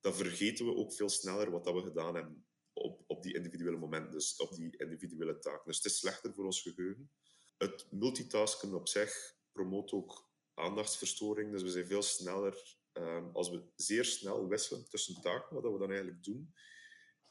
dan 0.00 0.14
vergeten 0.14 0.66
we 0.66 0.74
ook 0.74 0.94
veel 0.94 1.08
sneller 1.08 1.50
wat 1.50 1.64
dat 1.64 1.74
we 1.74 1.82
gedaan 1.82 2.14
hebben 2.14 2.46
op, 2.72 3.04
op 3.06 3.22
die 3.22 3.34
individuele 3.34 3.76
momenten, 3.76 4.12
dus 4.12 4.36
op 4.36 4.54
die 4.54 4.76
individuele 4.76 5.38
taken. 5.38 5.66
Dus 5.66 5.76
het 5.76 5.86
is 5.86 5.98
slechter 5.98 6.34
voor 6.34 6.44
ons 6.44 6.62
geheugen. 6.62 7.10
Het 7.58 7.86
multitasken 7.90 8.74
op 8.74 8.88
zich 8.88 9.36
promoot 9.52 9.92
ook 9.92 10.30
aandachtsverstoring. 10.54 11.52
Dus 11.52 11.62
we 11.62 11.70
zijn 11.70 11.86
veel 11.86 12.02
sneller, 12.02 12.78
um, 13.00 13.30
als 13.32 13.50
we 13.50 13.62
zeer 13.76 14.04
snel 14.04 14.48
wisselen 14.48 14.88
tussen 14.88 15.20
taken, 15.20 15.54
wat 15.54 15.72
we 15.72 15.78
dan 15.78 15.90
eigenlijk 15.90 16.24
doen, 16.24 16.54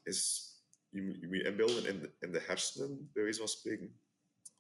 is, 0.03 0.49
je, 0.89 1.27
moet 1.27 1.45
inbeelden 1.45 1.85
in 1.85 1.99
de, 1.99 2.15
in 2.19 2.31
de 2.31 2.39
hersenen, 2.39 3.09
bij 3.13 3.23
wijze 3.23 3.39
van 3.39 3.47
spreken, 3.47 4.01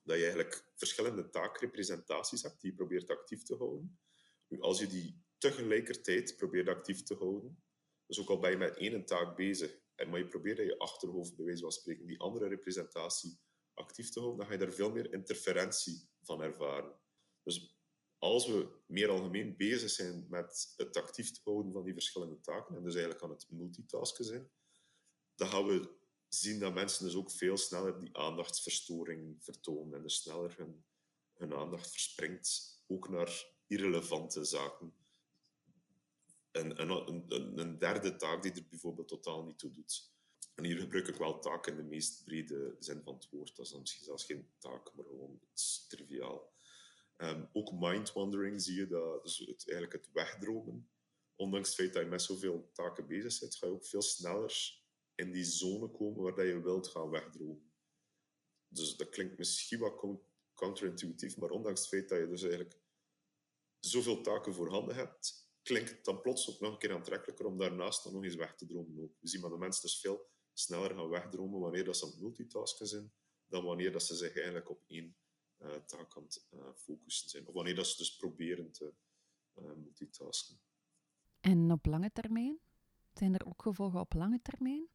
dat 0.03 0.17
je 0.17 0.23
eigenlijk 0.23 0.71
verschillende 0.75 1.29
taakrepresentaties 1.29 2.41
hebt 2.41 2.61
die 2.61 2.69
je 2.69 2.77
probeert 2.77 3.09
actief 3.09 3.43
te 3.43 3.55
houden. 3.55 3.99
Nu, 4.47 4.59
als 4.61 4.79
je 4.79 4.87
die 4.87 5.23
tegelijkertijd 5.37 6.35
probeert 6.37 6.67
actief 6.67 7.03
te 7.03 7.15
houden, 7.15 7.63
dus 8.05 8.19
ook 8.19 8.29
al 8.29 8.39
ben 8.39 8.51
je 8.51 8.57
met 8.57 8.77
één 8.77 9.05
taak 9.05 9.35
bezig, 9.35 9.79
en 9.95 10.09
maar 10.09 10.19
je 10.19 10.27
probeert 10.27 10.59
in 10.59 10.65
je 10.65 10.77
achterhoofd, 10.77 11.35
bij 11.35 11.45
wijze 11.45 11.61
van 11.61 11.71
spreken, 11.71 12.05
die 12.05 12.19
andere 12.19 12.47
representatie 12.47 13.39
actief 13.73 14.09
te 14.09 14.19
houden, 14.19 14.39
dan 14.39 14.47
ga 14.47 14.53
je 14.53 14.65
daar 14.65 14.75
veel 14.75 14.91
meer 14.91 15.13
interferentie 15.13 16.09
van 16.21 16.41
ervaren. 16.41 16.99
Dus 17.43 17.78
als 18.19 18.47
we 18.47 18.67
meer 18.85 19.09
algemeen 19.09 19.55
bezig 19.57 19.89
zijn 19.89 20.25
met 20.29 20.73
het 20.77 20.97
actief 20.97 21.31
te 21.31 21.41
houden 21.43 21.71
van 21.71 21.83
die 21.83 21.93
verschillende 21.93 22.39
taken, 22.39 22.75
en 22.75 22.83
dus 22.83 22.93
eigenlijk 22.93 23.23
aan 23.23 23.29
het 23.29 23.47
multitasken 23.49 24.25
zijn, 24.25 24.49
dan 25.35 25.47
gaan 25.47 25.65
we 25.65 25.97
zien 26.27 26.59
dat 26.59 26.73
mensen 26.73 27.05
dus 27.05 27.15
ook 27.15 27.31
veel 27.31 27.57
sneller 27.57 27.99
die 27.99 28.17
aandachtsverstoring 28.17 29.43
vertonen 29.43 29.93
en 29.93 30.01
dus 30.01 30.15
sneller 30.15 30.55
hun, 30.57 31.53
aandacht 31.53 31.91
verspringt, 31.91 32.81
ook 32.87 33.09
naar 33.09 33.45
irrelevante 33.67 34.43
zaken 34.43 34.93
een, 36.51 36.81
een, 36.81 37.59
een, 37.59 37.79
derde 37.79 38.15
taak 38.15 38.43
die 38.43 38.51
er 38.51 38.65
bijvoorbeeld 38.69 39.07
totaal 39.07 39.43
niet 39.43 39.59
toe 39.59 39.71
doet. 39.71 40.11
En 40.55 40.63
hier 40.63 40.77
gebruik 40.77 41.07
ik 41.07 41.15
wel 41.15 41.39
taak 41.39 41.67
in 41.67 41.75
de 41.75 41.83
meest 41.83 42.23
brede 42.23 42.75
zin 42.79 43.01
van 43.03 43.13
het 43.13 43.29
woord. 43.29 43.55
Dat 43.55 43.65
is 43.65 43.71
dan 43.71 43.79
misschien 43.79 44.05
zelfs 44.05 44.25
geen 44.25 44.49
taak, 44.57 44.93
maar 44.93 45.05
gewoon 45.05 45.39
iets 45.51 45.87
triviaal. 45.87 46.53
Um, 47.21 47.49
ook 47.53 47.71
mind-wandering 47.71 48.61
zie 48.61 48.75
je, 48.75 48.87
dat, 48.87 49.23
dus 49.23 49.37
het, 49.37 49.69
eigenlijk 49.69 49.93
het 49.93 50.11
wegdromen. 50.13 50.89
Ondanks 51.35 51.67
het 51.67 51.77
feit 51.77 51.93
dat 51.93 52.03
je 52.03 52.09
met 52.09 52.21
zoveel 52.21 52.69
taken 52.73 53.07
bezig 53.07 53.39
bent, 53.39 53.55
ga 53.55 53.65
je 53.65 53.73
ook 53.73 53.85
veel 53.85 54.01
sneller 54.01 54.81
in 55.15 55.31
die 55.31 55.43
zone 55.43 55.91
komen 55.91 56.35
waar 56.35 56.45
je 56.45 56.61
wilt 56.61 56.87
gaan 56.87 57.09
wegdromen. 57.09 57.71
Dus 58.67 58.95
dat 58.95 59.09
klinkt 59.09 59.37
misschien 59.37 59.79
wat 59.79 60.19
counterintuïtief, 60.53 61.37
maar 61.37 61.49
ondanks 61.49 61.79
het 61.79 61.89
feit 61.89 62.09
dat 62.09 62.19
je 62.19 62.27
dus 62.27 62.41
eigenlijk 62.41 62.79
zoveel 63.79 64.21
taken 64.21 64.53
voorhanden 64.53 64.95
hebt, 64.95 65.49
klinkt 65.61 65.89
het 65.89 66.05
dan 66.05 66.21
plots 66.21 66.49
ook 66.49 66.59
nog 66.59 66.71
een 66.71 66.79
keer 66.79 66.93
aantrekkelijker 66.93 67.45
om 67.45 67.57
daarnaast 67.57 68.03
dan 68.03 68.13
nog 68.13 68.23
eens 68.23 68.35
weg 68.35 68.55
te 68.55 68.65
dromen. 68.65 69.03
Ook. 69.03 69.13
We 69.19 69.27
zien 69.27 69.41
dat 69.41 69.51
de 69.51 69.57
mensen 69.57 69.81
dus 69.81 69.99
veel 69.99 70.29
sneller 70.53 70.95
gaan 70.95 71.09
wegdromen 71.09 71.59
wanneer 71.59 71.83
dat 71.83 71.97
ze 71.97 72.05
aan 72.05 72.19
multitasken 72.19 72.87
zijn, 72.87 73.13
dan 73.47 73.63
wanneer 73.63 73.91
dat 73.91 74.03
ze 74.03 74.15
zich 74.15 74.35
eigenlijk 74.35 74.69
op 74.69 74.83
één 74.87 75.17
taak 75.85 76.15
aan 76.15 76.23
het 76.23 76.47
uh, 76.53 76.59
focussen 76.75 77.29
zijn. 77.29 77.47
Of 77.47 77.53
wanneer 77.53 77.75
dat 77.75 77.87
ze 77.87 77.97
dus 77.97 78.15
proberen 78.15 78.71
te 78.71 78.93
uh, 79.59 79.71
multitasken. 79.75 80.59
En 81.39 81.71
op 81.71 81.85
lange 81.85 82.11
termijn? 82.11 82.59
Zijn 83.13 83.33
er 83.33 83.45
ook 83.45 83.61
gevolgen 83.61 83.99
op 83.99 84.13
lange 84.13 84.41
termijn? 84.41 84.89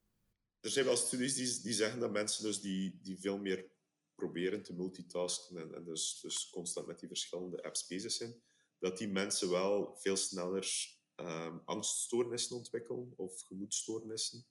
Er 0.61 0.71
zijn 0.71 0.85
wel 0.85 0.97
studies 0.97 1.35
die, 1.35 1.63
die 1.63 1.73
zeggen 1.73 2.01
dat 2.01 2.13
mensen 2.13 2.45
dus 2.45 2.61
die, 2.61 2.99
die 3.03 3.19
veel 3.19 3.39
meer 3.39 3.73
proberen 4.15 4.63
te 4.63 4.75
multitasken 4.75 5.57
en, 5.57 5.75
en 5.75 5.85
dus, 5.85 6.21
dus 6.21 6.51
constant 6.51 6.87
met 6.87 6.99
die 6.99 7.09
verschillende 7.09 7.63
apps 7.63 7.87
bezig 7.87 8.13
zijn, 8.13 8.43
dat 8.79 8.99
die 8.99 9.09
mensen 9.09 9.51
wel 9.51 9.97
veel 9.97 10.17
sneller 10.17 10.97
um, 11.17 11.63
angststoornissen 11.65 12.57
ontwikkelen 12.57 13.13
of 13.17 13.41
gemoedstoornissen. 13.41 14.47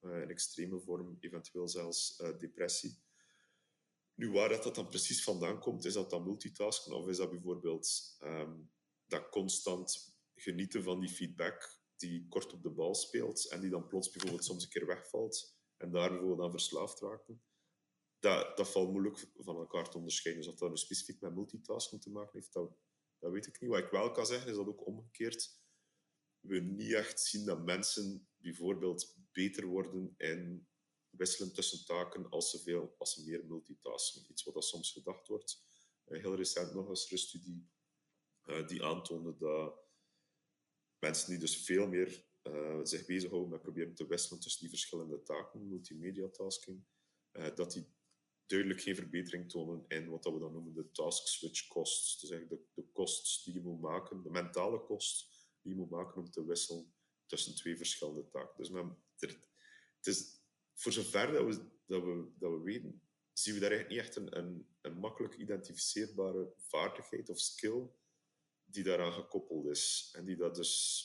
Uh, 0.00 0.22
in 0.22 0.30
extreme 0.30 0.80
vorm, 0.80 1.16
eventueel 1.20 1.68
zelfs 1.68 2.20
uh, 2.20 2.38
depressie. 2.38 2.98
Nu, 4.18 4.30
waar 4.30 4.48
dat, 4.48 4.62
dat 4.62 4.74
dan 4.74 4.88
precies 4.88 5.22
vandaan 5.22 5.60
komt, 5.60 5.84
is 5.84 5.92
dat 5.92 6.10
dan 6.10 6.24
multitasken 6.24 6.92
of 6.92 7.08
is 7.08 7.16
dat 7.16 7.30
bijvoorbeeld 7.30 8.16
um, 8.22 8.70
dat 9.06 9.28
constant 9.28 10.16
genieten 10.34 10.82
van 10.82 11.00
die 11.00 11.08
feedback 11.08 11.80
die 11.96 12.28
kort 12.28 12.52
op 12.52 12.62
de 12.62 12.70
bal 12.70 12.94
speelt 12.94 13.48
en 13.48 13.60
die 13.60 13.70
dan 13.70 13.86
plots 13.86 14.10
bijvoorbeeld 14.10 14.44
soms 14.44 14.62
een 14.62 14.68
keer 14.68 14.86
wegvalt 14.86 15.58
en 15.76 15.90
daar 15.90 16.08
bijvoorbeeld 16.08 16.40
aan 16.40 16.50
verslaafd 16.50 17.00
raken. 17.00 17.42
Dat, 18.18 18.56
dat 18.56 18.70
valt 18.70 18.90
moeilijk 18.90 19.30
van 19.36 19.56
elkaar 19.56 19.90
te 19.90 19.98
onderscheiden. 19.98 20.44
Dus 20.44 20.52
of 20.52 20.58
dat 20.58 20.70
nu 20.70 20.76
specifiek 20.76 21.20
met 21.20 21.34
multitasken 21.34 22.00
te 22.00 22.10
maken 22.10 22.32
heeft, 22.32 22.52
dat, 22.52 22.76
dat 23.18 23.32
weet 23.32 23.46
ik 23.46 23.60
niet. 23.60 23.70
Wat 23.70 23.78
ik 23.78 23.90
wel 23.90 24.10
kan 24.10 24.26
zeggen, 24.26 24.50
is 24.50 24.56
dat 24.56 24.66
ook 24.66 24.86
omgekeerd 24.86 25.58
we 26.40 26.60
niet 26.60 26.92
echt 26.92 27.20
zien 27.20 27.44
dat 27.44 27.64
mensen 27.64 28.28
bijvoorbeeld 28.36 29.16
beter 29.32 29.66
worden 29.66 30.14
in 30.16 30.68
wisselen 31.18 31.52
tussen 31.52 31.84
taken 31.84 32.30
als 32.30 32.50
ze, 32.50 32.58
veel, 32.58 32.94
als 32.98 33.12
ze 33.12 33.24
meer 33.24 33.44
multitasken. 33.46 34.26
Iets 34.28 34.42
wat 34.44 34.54
dat 34.54 34.64
soms 34.64 34.92
gedacht 34.92 35.28
wordt. 35.28 35.62
Uh, 36.06 36.20
heel 36.20 36.34
recent 36.34 36.74
nog 36.74 36.88
eens 36.88 37.10
een 37.10 37.18
studie 37.18 37.68
uh, 38.44 38.66
die 38.66 38.84
aantoonde 38.84 39.36
dat 39.36 39.74
mensen 40.98 41.30
die 41.30 41.38
dus 41.38 41.56
veel 41.56 41.88
meer 41.88 42.26
uh, 42.42 42.80
zich 42.82 43.06
bezighouden 43.06 43.50
met 43.50 43.62
proberen 43.62 43.94
te 43.94 44.06
wisselen 44.06 44.40
tussen 44.40 44.60
die 44.60 44.68
verschillende 44.68 45.22
taken, 45.22 45.68
multimedia 45.68 46.28
tasking, 46.28 46.84
dat 47.54 47.72
die 47.72 47.96
duidelijk 48.46 48.80
geen 48.80 48.94
verbetering 48.94 49.50
tonen 49.50 49.84
in 49.88 50.08
wat 50.08 50.24
we 50.24 50.38
dan 50.38 50.52
noemen 50.52 50.74
de 50.74 50.90
task 50.90 51.26
switch 51.26 51.66
costs. 51.66 52.18
Dus 52.20 52.30
eigenlijk 52.30 52.62
de, 52.62 52.82
de 52.82 52.88
kost 52.92 53.44
die 53.44 53.54
je 53.54 53.60
moet 53.60 53.80
maken, 53.80 54.22
de 54.22 54.30
mentale 54.30 54.84
kost 54.84 55.28
die 55.62 55.72
je 55.72 55.78
moet 55.78 55.90
maken 55.90 56.16
om 56.16 56.30
te 56.30 56.44
wisselen 56.44 56.92
tussen 57.26 57.54
twee 57.54 57.76
verschillende 57.76 58.28
taken. 58.28 58.56
Dus 58.56 58.68
het 59.96 60.06
is, 60.06 60.37
voor 60.78 60.92
zover 60.92 61.32
dat 61.32 61.44
we, 61.44 61.62
dat, 61.86 62.02
we, 62.02 62.28
dat 62.38 62.52
we 62.52 62.60
weten, 62.60 63.00
zien 63.32 63.54
we 63.54 63.60
daar 63.60 63.86
niet 63.88 63.98
echt 63.98 64.16
een, 64.16 64.38
een, 64.38 64.66
een 64.80 64.98
makkelijk 64.98 65.36
identificeerbare 65.36 66.52
vaardigheid 66.56 67.28
of 67.28 67.38
skill 67.38 67.88
die 68.64 68.84
daaraan 68.84 69.12
gekoppeld 69.12 69.66
is. 69.66 70.12
En 70.16 70.24
die 70.24 70.36
dat 70.36 70.54
dus, 70.54 71.04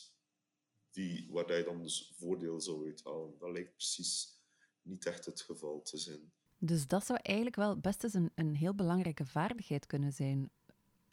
die, 0.92 1.28
waar 1.32 1.58
je 1.58 1.64
dan 1.64 1.82
dus 1.82 2.14
voordeel 2.18 2.62
zou 2.62 2.86
uithalen. 2.86 3.38
Dat 3.40 3.52
lijkt 3.52 3.76
precies 3.76 4.42
niet 4.82 5.06
echt 5.06 5.26
het 5.26 5.42
geval 5.42 5.82
te 5.82 5.98
zijn. 5.98 6.32
Dus 6.58 6.88
dat 6.88 7.06
zou 7.06 7.20
eigenlijk 7.22 7.56
wel 7.56 7.78
best 7.78 8.04
eens 8.04 8.14
een, 8.14 8.32
een 8.36 8.56
heel 8.56 8.76
belangrijke 8.76 9.26
vaardigheid 9.26 9.86
kunnen 9.86 10.14
zijn 10.14 10.50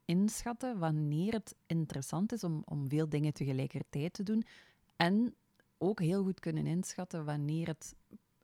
inschatten 0.04 0.78
wanneer 0.78 1.32
het 1.32 1.54
interessant 1.66 2.32
is 2.32 2.44
om, 2.44 2.62
om 2.64 2.88
veel 2.88 3.08
dingen 3.08 3.32
tegelijkertijd 3.32 4.12
te 4.12 4.22
doen. 4.22 4.44
En 4.96 5.34
ook 5.78 6.00
heel 6.00 6.22
goed 6.22 6.40
kunnen 6.40 6.66
inschatten 6.66 7.24
wanneer 7.24 7.66
het 7.66 7.94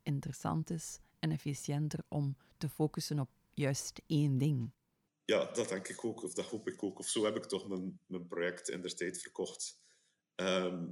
interessant 0.06 0.70
is 0.70 0.98
en 1.18 1.30
efficiënter 1.30 2.00
om 2.08 2.36
te 2.58 2.68
focussen 2.68 3.18
op 3.18 3.30
juist 3.54 4.02
één 4.06 4.38
ding. 4.38 4.72
Ja, 5.24 5.52
dat 5.52 5.68
denk 5.68 5.88
ik 5.88 6.04
ook, 6.04 6.22
of 6.22 6.34
dat 6.34 6.44
hoop 6.44 6.68
ik 6.68 6.82
ook. 6.82 6.98
Of 6.98 7.08
zo 7.08 7.24
heb 7.24 7.36
ik 7.36 7.44
toch 7.44 7.68
mijn, 7.68 8.00
mijn 8.06 8.26
project 8.26 8.68
in 8.68 8.82
de 8.82 8.94
tijd 8.94 9.22
verkocht. 9.22 9.82
Ehm, 10.34 10.90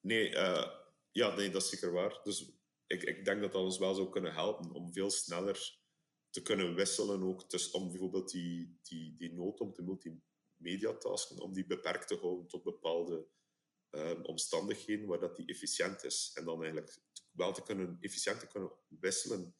nee, 0.00 0.30
uh, 0.30 0.70
ja, 1.12 1.34
nee, 1.34 1.50
dat 1.50 1.62
is 1.62 1.68
zeker 1.68 1.92
waar. 1.92 2.20
Dus 2.22 2.52
ik, 2.86 3.02
ik 3.02 3.24
denk 3.24 3.40
dat 3.40 3.52
dat 3.52 3.62
ons 3.62 3.78
wel 3.78 3.94
zou 3.94 4.10
kunnen 4.10 4.32
helpen 4.32 4.70
om 4.70 4.92
veel 4.92 5.10
sneller 5.10 5.78
te 6.30 6.42
kunnen 6.42 6.74
wisselen 6.74 7.22
ook. 7.22 7.50
Dus 7.50 7.70
om 7.70 7.88
bijvoorbeeld 7.88 8.30
die, 8.30 8.78
die, 8.82 9.16
die 9.16 9.32
nood 9.32 9.60
om 9.60 9.72
te 9.72 9.82
multimedia-tasken, 9.82 11.40
om 11.40 11.52
die 11.52 11.66
beperkt 11.66 12.08
te 12.08 12.16
houden 12.16 12.46
tot 12.46 12.62
bepaalde 12.62 13.26
um, 13.90 14.24
omstandigheden 14.24 15.06
waar 15.06 15.20
dat 15.20 15.36
die 15.36 15.46
efficiënt 15.46 16.04
is. 16.04 16.30
En 16.34 16.44
dan 16.44 16.62
eigenlijk 16.62 16.98
wel 17.40 17.52
te 17.52 17.62
kunnen, 17.62 17.96
efficiënt 18.00 18.40
te 18.40 18.46
kunnen 18.46 18.72
wisselen 18.88 19.54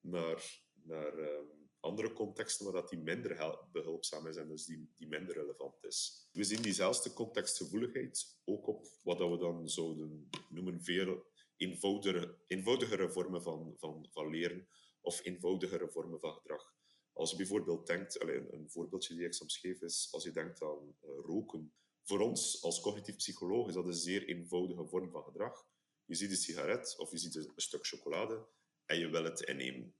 naar, 0.00 0.62
naar 0.72 1.18
um, 1.18 1.48
andere 1.80 2.12
contexten 2.12 2.64
waar 2.64 2.80
dat 2.80 2.88
die 2.88 2.98
minder 2.98 3.58
behulpzaam 3.72 4.26
is 4.26 4.36
en 4.36 4.48
dus 4.48 4.64
die, 4.64 4.92
die 4.94 5.08
minder 5.08 5.34
relevant 5.34 5.84
is. 5.84 6.28
We 6.32 6.44
zien 6.44 6.62
diezelfde 6.62 7.12
contextgevoeligheid 7.12 8.40
ook 8.44 8.66
op 8.66 8.86
wat 9.02 9.18
dat 9.18 9.30
we 9.30 9.38
dan 9.38 9.68
zouden 9.68 10.28
noemen 10.48 10.82
veel 10.82 11.26
eenvoudigere, 11.56 12.38
eenvoudigere 12.46 13.10
vormen 13.10 13.42
van, 13.42 13.74
van, 13.76 14.08
van 14.10 14.30
leren 14.30 14.68
of 15.00 15.24
eenvoudigere 15.24 15.88
vormen 15.88 16.20
van 16.20 16.34
gedrag. 16.34 16.74
Als 17.12 17.30
je 17.30 17.36
bijvoorbeeld 17.36 17.86
denkt, 17.86 18.22
een 18.22 18.70
voorbeeldje 18.70 19.14
die 19.14 19.24
ik 19.24 19.34
soms 19.34 19.58
geef 19.58 19.82
is, 19.82 20.08
als 20.10 20.24
je 20.24 20.30
denkt 20.30 20.62
aan 20.62 20.96
uh, 21.04 21.10
roken. 21.24 21.72
Voor 22.02 22.20
ons 22.20 22.62
als 22.62 22.80
cognitief 22.80 23.16
psycholoog 23.16 23.68
is 23.68 23.74
dat 23.74 23.84
een 23.84 23.94
zeer 23.94 24.28
eenvoudige 24.28 24.86
vorm 24.86 25.10
van 25.10 25.22
gedrag. 25.22 25.66
Je 26.10 26.16
ziet 26.16 26.30
een 26.30 26.36
sigaret 26.36 26.96
of 26.98 27.10
je 27.10 27.18
ziet 27.18 27.34
een, 27.34 27.52
stuk 27.56 27.86
chocolade 27.86 28.46
en 28.84 28.98
je 28.98 29.08
wil 29.08 29.24
het 29.24 29.40
innemen. 29.40 29.94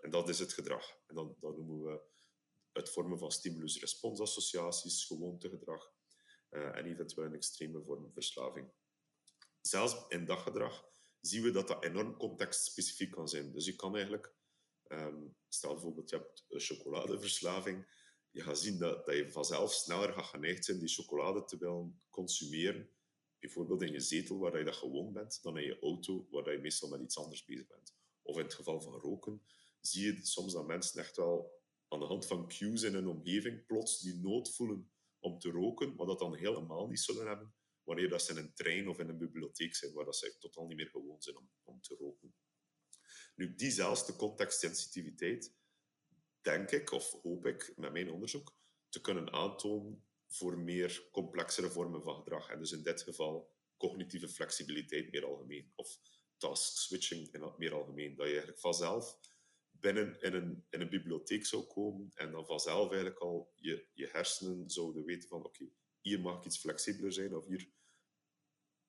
En 0.00 0.10
dat 0.10 0.28
is 0.28 0.38
het 0.38 0.52
gedrag. 0.52 0.98
En 1.06 1.14
dan, 1.14 1.36
dat 1.40 1.56
noemen 1.56 1.82
we 1.82 2.00
het 2.72 2.90
vormen 2.90 3.18
van 3.18 3.32
stimulus-responsassociaties, 3.32 5.04
gewoontegedrag 5.04 5.92
uh, 6.50 6.76
en 6.76 6.84
eventueel 6.84 7.26
een 7.26 7.34
extreme 7.34 7.82
vorm 7.82 8.12
verslaving. 8.12 8.70
Zelfs 9.60 10.08
in 10.08 10.24
dat 10.24 10.38
gedrag 10.38 10.84
zien 11.20 11.42
we 11.42 11.50
dat 11.50 11.68
dat 11.68 11.84
enorm 11.84 12.16
contextspecifiek 12.16 13.10
kan 13.10 13.28
zijn. 13.28 13.52
Dus 13.52 13.64
je 13.64 13.76
kan 13.76 13.94
eigenlijk 13.94 14.36
Um, 14.92 15.36
stel 15.48 15.72
bijvoorbeeld, 15.72 16.10
je 16.10 16.16
hebt 16.16 16.44
een 16.48 16.60
chocoladeverslaving. 16.60 17.86
Je 18.30 18.42
gaat 18.42 18.58
zien 18.58 18.78
dat, 18.78 19.06
dat 19.06 19.14
je 19.14 19.30
vanzelf 19.30 19.72
sneller 19.72 20.12
gaat 20.12 20.24
geneigd 20.24 20.64
zijn 20.64 20.78
die 20.78 20.88
chocolade 20.88 21.44
te 21.44 21.58
willen 21.58 22.02
consumeren. 22.10 22.90
Bijvoorbeeld 23.38 23.82
in 23.82 23.92
je 23.92 24.00
zetel, 24.00 24.38
waar 24.38 24.58
je 24.58 24.64
dat 24.64 24.76
gewoon 24.76 25.12
bent, 25.12 25.42
dan 25.42 25.58
in 25.58 25.64
je 25.64 25.78
auto, 25.78 26.26
waar 26.30 26.52
je 26.52 26.58
meestal 26.58 26.88
met 26.88 27.00
iets 27.00 27.18
anders 27.18 27.44
bezig 27.44 27.66
bent. 27.66 27.96
Of 28.22 28.36
in 28.36 28.42
het 28.42 28.54
geval 28.54 28.80
van 28.80 28.92
roken, 28.92 29.42
zie 29.80 30.04
je 30.04 30.26
soms 30.26 30.52
dat 30.52 30.66
mensen 30.66 31.00
echt 31.00 31.16
wel 31.16 31.52
aan 31.88 31.98
de 31.98 32.06
hand 32.06 32.26
van 32.26 32.48
cues 32.48 32.82
in 32.82 32.94
hun 32.94 33.06
omgeving 33.06 33.66
plots 33.66 34.00
die 34.00 34.14
nood 34.14 34.54
voelen 34.54 34.90
om 35.18 35.38
te 35.38 35.50
roken, 35.50 35.94
maar 35.94 36.06
dat 36.06 36.18
dan 36.18 36.34
helemaal 36.34 36.86
niet 36.86 37.00
zullen 37.00 37.26
hebben 37.26 37.54
wanneer 37.88 38.08
dat 38.08 38.22
ze 38.22 38.32
in 38.32 38.38
een 38.38 38.54
trein 38.54 38.88
of 38.88 38.98
in 38.98 39.08
een 39.08 39.18
bibliotheek 39.18 39.74
zijn, 39.74 39.92
waar 39.92 40.04
dat 40.04 40.16
ze 40.16 40.36
totaal 40.38 40.66
niet 40.66 40.76
meer 40.76 40.88
gewoon 40.88 41.22
zijn 41.22 41.36
om, 41.36 41.50
om 41.62 41.80
te 41.80 41.94
roken. 41.94 42.34
Nu, 43.34 43.54
diezelfde 43.54 44.16
contextsensitiviteit, 44.16 45.54
denk 46.40 46.70
ik, 46.70 46.92
of 46.92 47.10
hoop 47.22 47.46
ik 47.46 47.72
met 47.76 47.92
mijn 47.92 48.10
onderzoek, 48.10 48.56
te 48.88 49.00
kunnen 49.00 49.32
aantonen 49.32 50.07
voor 50.28 50.58
meer 50.58 51.08
complexere 51.10 51.70
vormen 51.70 52.02
van 52.02 52.16
gedrag. 52.16 52.50
En 52.50 52.58
dus 52.58 52.72
in 52.72 52.82
dit 52.82 53.02
geval 53.02 53.56
cognitieve 53.76 54.28
flexibiliteit 54.28 55.10
meer 55.10 55.24
algemeen, 55.24 55.72
of 55.74 55.98
task 56.36 56.76
switching 56.76 57.32
in 57.32 57.52
meer 57.56 57.74
algemeen. 57.74 58.16
Dat 58.16 58.24
je 58.26 58.30
eigenlijk 58.30 58.60
vanzelf 58.60 59.18
binnen 59.70 60.20
in 60.20 60.34
een, 60.34 60.66
in 60.70 60.80
een 60.80 60.88
bibliotheek 60.88 61.46
zou 61.46 61.62
komen 61.62 62.10
en 62.14 62.30
dan 62.30 62.46
vanzelf 62.46 62.90
eigenlijk 62.90 63.20
al 63.20 63.52
je, 63.54 63.86
je 63.92 64.08
hersenen 64.12 64.70
zouden 64.70 65.04
weten 65.04 65.28
van 65.28 65.44
oké, 65.44 65.70
hier 66.00 66.20
mag 66.20 66.38
ik 66.38 66.44
iets 66.44 66.58
flexibeler 66.58 67.12
zijn 67.12 67.36
of 67.36 67.46
hier 67.46 67.70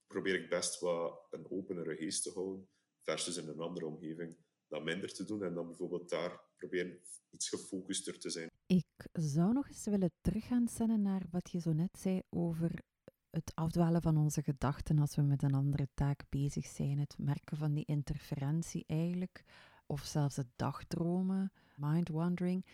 probeer 0.07 0.35
ik 0.35 0.49
best 0.49 0.79
wat 0.79 1.27
een 1.29 1.51
openere 1.51 1.95
geest 1.95 2.23
te 2.23 2.31
houden 2.31 2.69
versus 3.01 3.37
in 3.37 3.47
een 3.47 3.59
andere 3.59 3.85
omgeving 3.85 4.37
dat 4.67 4.83
minder 4.83 5.13
te 5.13 5.25
doen 5.25 5.43
en 5.43 5.53
dan 5.53 5.67
bijvoorbeeld 5.67 6.09
daar 6.09 6.41
proberen 6.55 7.01
iets 7.29 7.49
gefocuster 7.49 8.19
te 8.19 8.29
zijn. 8.29 8.48
Ik 8.69 9.07
zou 9.13 9.53
nog 9.53 9.67
eens 9.67 9.85
willen 9.85 10.11
teruggaan, 10.21 10.67
naar 11.01 11.25
wat 11.31 11.51
je 11.51 11.59
zo 11.59 11.73
net 11.73 11.97
zei 11.99 12.21
over 12.29 12.81
het 13.29 13.51
afdwalen 13.55 14.01
van 14.01 14.17
onze 14.17 14.41
gedachten 14.41 14.99
als 14.99 15.15
we 15.15 15.21
met 15.21 15.43
een 15.43 15.53
andere 15.53 15.87
taak 15.93 16.23
bezig 16.29 16.65
zijn. 16.65 16.99
Het 16.99 17.15
merken 17.17 17.57
van 17.57 17.73
die 17.73 17.85
interferentie 17.85 18.83
eigenlijk, 18.87 19.43
of 19.85 20.01
zelfs 20.01 20.35
het 20.35 20.47
dagdromen, 20.55 21.51
mind-wandering. 21.75 22.65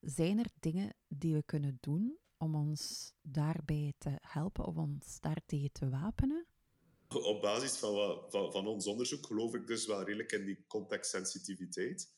Zijn 0.00 0.38
er 0.38 0.50
dingen 0.60 0.94
die 1.08 1.34
we 1.34 1.42
kunnen 1.42 1.78
doen 1.80 2.18
om 2.36 2.54
ons 2.54 3.12
daarbij 3.22 3.92
te 3.98 4.18
helpen 4.20 4.64
of 4.64 4.76
ons 4.76 5.20
daartegen 5.20 5.72
te 5.72 5.88
wapenen? 5.88 6.46
op 7.08 7.40
basis 7.42 7.76
van, 7.76 8.20
van, 8.28 8.52
van, 8.52 8.66
ons 8.66 8.86
onderzoek 8.86 9.26
geloof 9.26 9.54
ik 9.54 9.66
dus 9.66 9.86
wel 9.86 10.02
redelijk 10.02 10.32
in 10.32 10.44
die 10.44 10.64
contextsensitiviteit. 10.66 12.14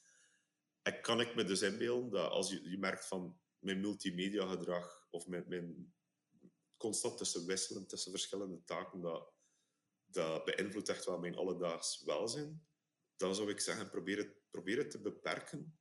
Kan 0.90 1.20
ik 1.20 1.34
me 1.34 1.44
dus 1.44 1.62
inbeelden 1.62 2.10
dat 2.10 2.30
als 2.30 2.50
je, 2.50 2.70
je 2.70 2.78
merkt 2.78 3.06
van 3.06 3.40
mijn 3.58 3.80
multimedia 3.80 4.46
gedrag 4.46 5.06
of 5.10 5.26
mijn, 5.26 5.44
mijn 5.48 5.94
constant 6.76 7.18
tussen 7.18 7.46
wisselen 7.46 7.86
tussen 7.86 8.10
verschillende 8.10 8.64
taken, 8.64 9.00
dat, 9.00 9.32
dat 10.04 10.44
beïnvloedt 10.44 10.88
echt 10.88 11.04
wel 11.04 11.18
mijn 11.18 11.36
alledaags 11.36 12.02
welzijn, 12.04 12.66
dan 13.16 13.34
zou 13.34 13.50
ik 13.50 13.60
zeggen, 13.60 13.90
probeer 13.90 14.78
het, 14.78 14.90
te 14.90 15.00
beperken 15.00 15.78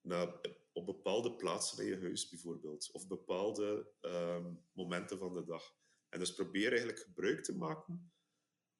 naar, 0.00 0.40
op 0.72 0.86
bepaalde 0.86 1.36
plaatsen 1.36 1.84
in 1.84 1.90
je 1.90 2.00
huis 2.00 2.28
bijvoorbeeld, 2.28 2.90
of 2.92 3.06
bepaalde 3.06 3.92
um, 4.00 4.64
momenten 4.72 5.18
van 5.18 5.34
de 5.34 5.44
dag. 5.44 5.76
En 6.08 6.18
dus 6.18 6.34
probeer 6.34 6.68
eigenlijk 6.68 6.98
gebruik 6.98 7.44
te 7.44 7.56
maken 7.56 8.12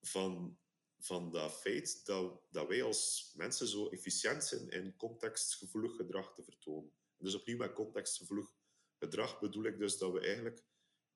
van, 0.01 0.59
van 1.05 1.31
dat 1.31 1.61
feit 1.61 2.07
dat, 2.07 2.43
dat 2.51 2.69
wij 2.69 2.83
als 2.83 3.33
mensen 3.37 3.67
zo 3.67 3.89
efficiënt 3.89 4.45
zijn 4.45 4.69
in 4.69 4.97
contextgevoelig 4.97 5.97
gedrag 5.97 6.35
te 6.35 6.43
vertonen. 6.43 6.93
Dus 7.17 7.35
opnieuw 7.35 7.57
met 7.57 7.73
contextgevoelig 7.73 8.55
gedrag 8.99 9.41
bedoel 9.41 9.65
ik 9.65 9.79
dus 9.79 9.99
dat 9.99 10.13
we 10.13 10.21
eigenlijk 10.21 10.65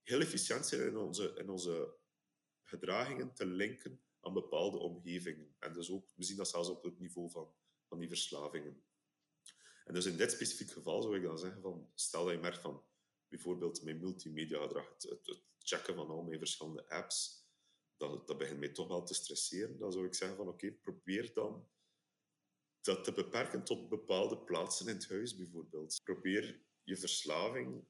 heel 0.02 0.20
efficiënt 0.20 0.66
zijn 0.66 0.86
in 0.86 0.96
onze, 0.96 1.34
in 1.36 1.50
onze 1.50 1.96
gedragingen 2.62 3.34
te 3.34 3.46
linken 3.46 4.00
aan 4.20 4.32
bepaalde 4.32 4.78
omgevingen. 4.78 5.54
En 5.58 5.72
dus 5.72 5.90
ook, 5.90 6.12
we 6.16 6.24
zien 6.24 6.36
dat 6.36 6.48
zelfs 6.48 6.68
op 6.68 6.82
het 6.82 6.98
niveau 6.98 7.30
van, 7.30 7.54
van 7.88 7.98
die 7.98 8.08
verslavingen. 8.08 8.84
En 9.84 9.94
dus 9.94 10.06
in 10.06 10.16
dit 10.16 10.32
specifiek 10.32 10.70
geval 10.70 11.02
zou 11.02 11.16
ik 11.16 11.22
dan 11.22 11.38
zeggen 11.38 11.62
van, 11.62 11.90
stel 11.94 12.24
dat 12.24 12.34
je 12.34 12.40
merkt 12.40 12.60
van 12.60 12.84
bijvoorbeeld 13.28 13.82
mijn 13.82 14.00
multimedia 14.00 14.62
gedrag, 14.62 14.88
het, 14.88 15.02
het, 15.02 15.44
checken 15.58 15.94
van 15.94 16.10
al 16.10 16.22
mijn 16.22 16.38
verschillende 16.38 16.88
apps, 16.88 17.45
dat, 17.96 18.38
begint 18.38 18.58
mij 18.58 18.72
toch 18.72 18.88
wel 18.88 19.02
te 19.02 19.14
stresseren. 19.14 19.78
Dan 19.78 19.92
zou 19.92 20.06
ik 20.06 20.14
zeggen 20.14 20.36
van 20.36 20.48
oké, 20.48 20.72
probeer 20.72 21.32
dan 21.34 21.68
dat 22.80 23.04
te 23.04 23.12
beperken 23.12 23.64
tot 23.64 23.88
bepaalde 23.88 24.38
plaatsen 24.38 24.88
in 24.88 24.94
het 24.94 25.08
huis 25.08 25.36
bijvoorbeeld. 25.36 26.00
Probeer 26.04 26.64
je 26.82 26.96
verslaving, 26.96 27.84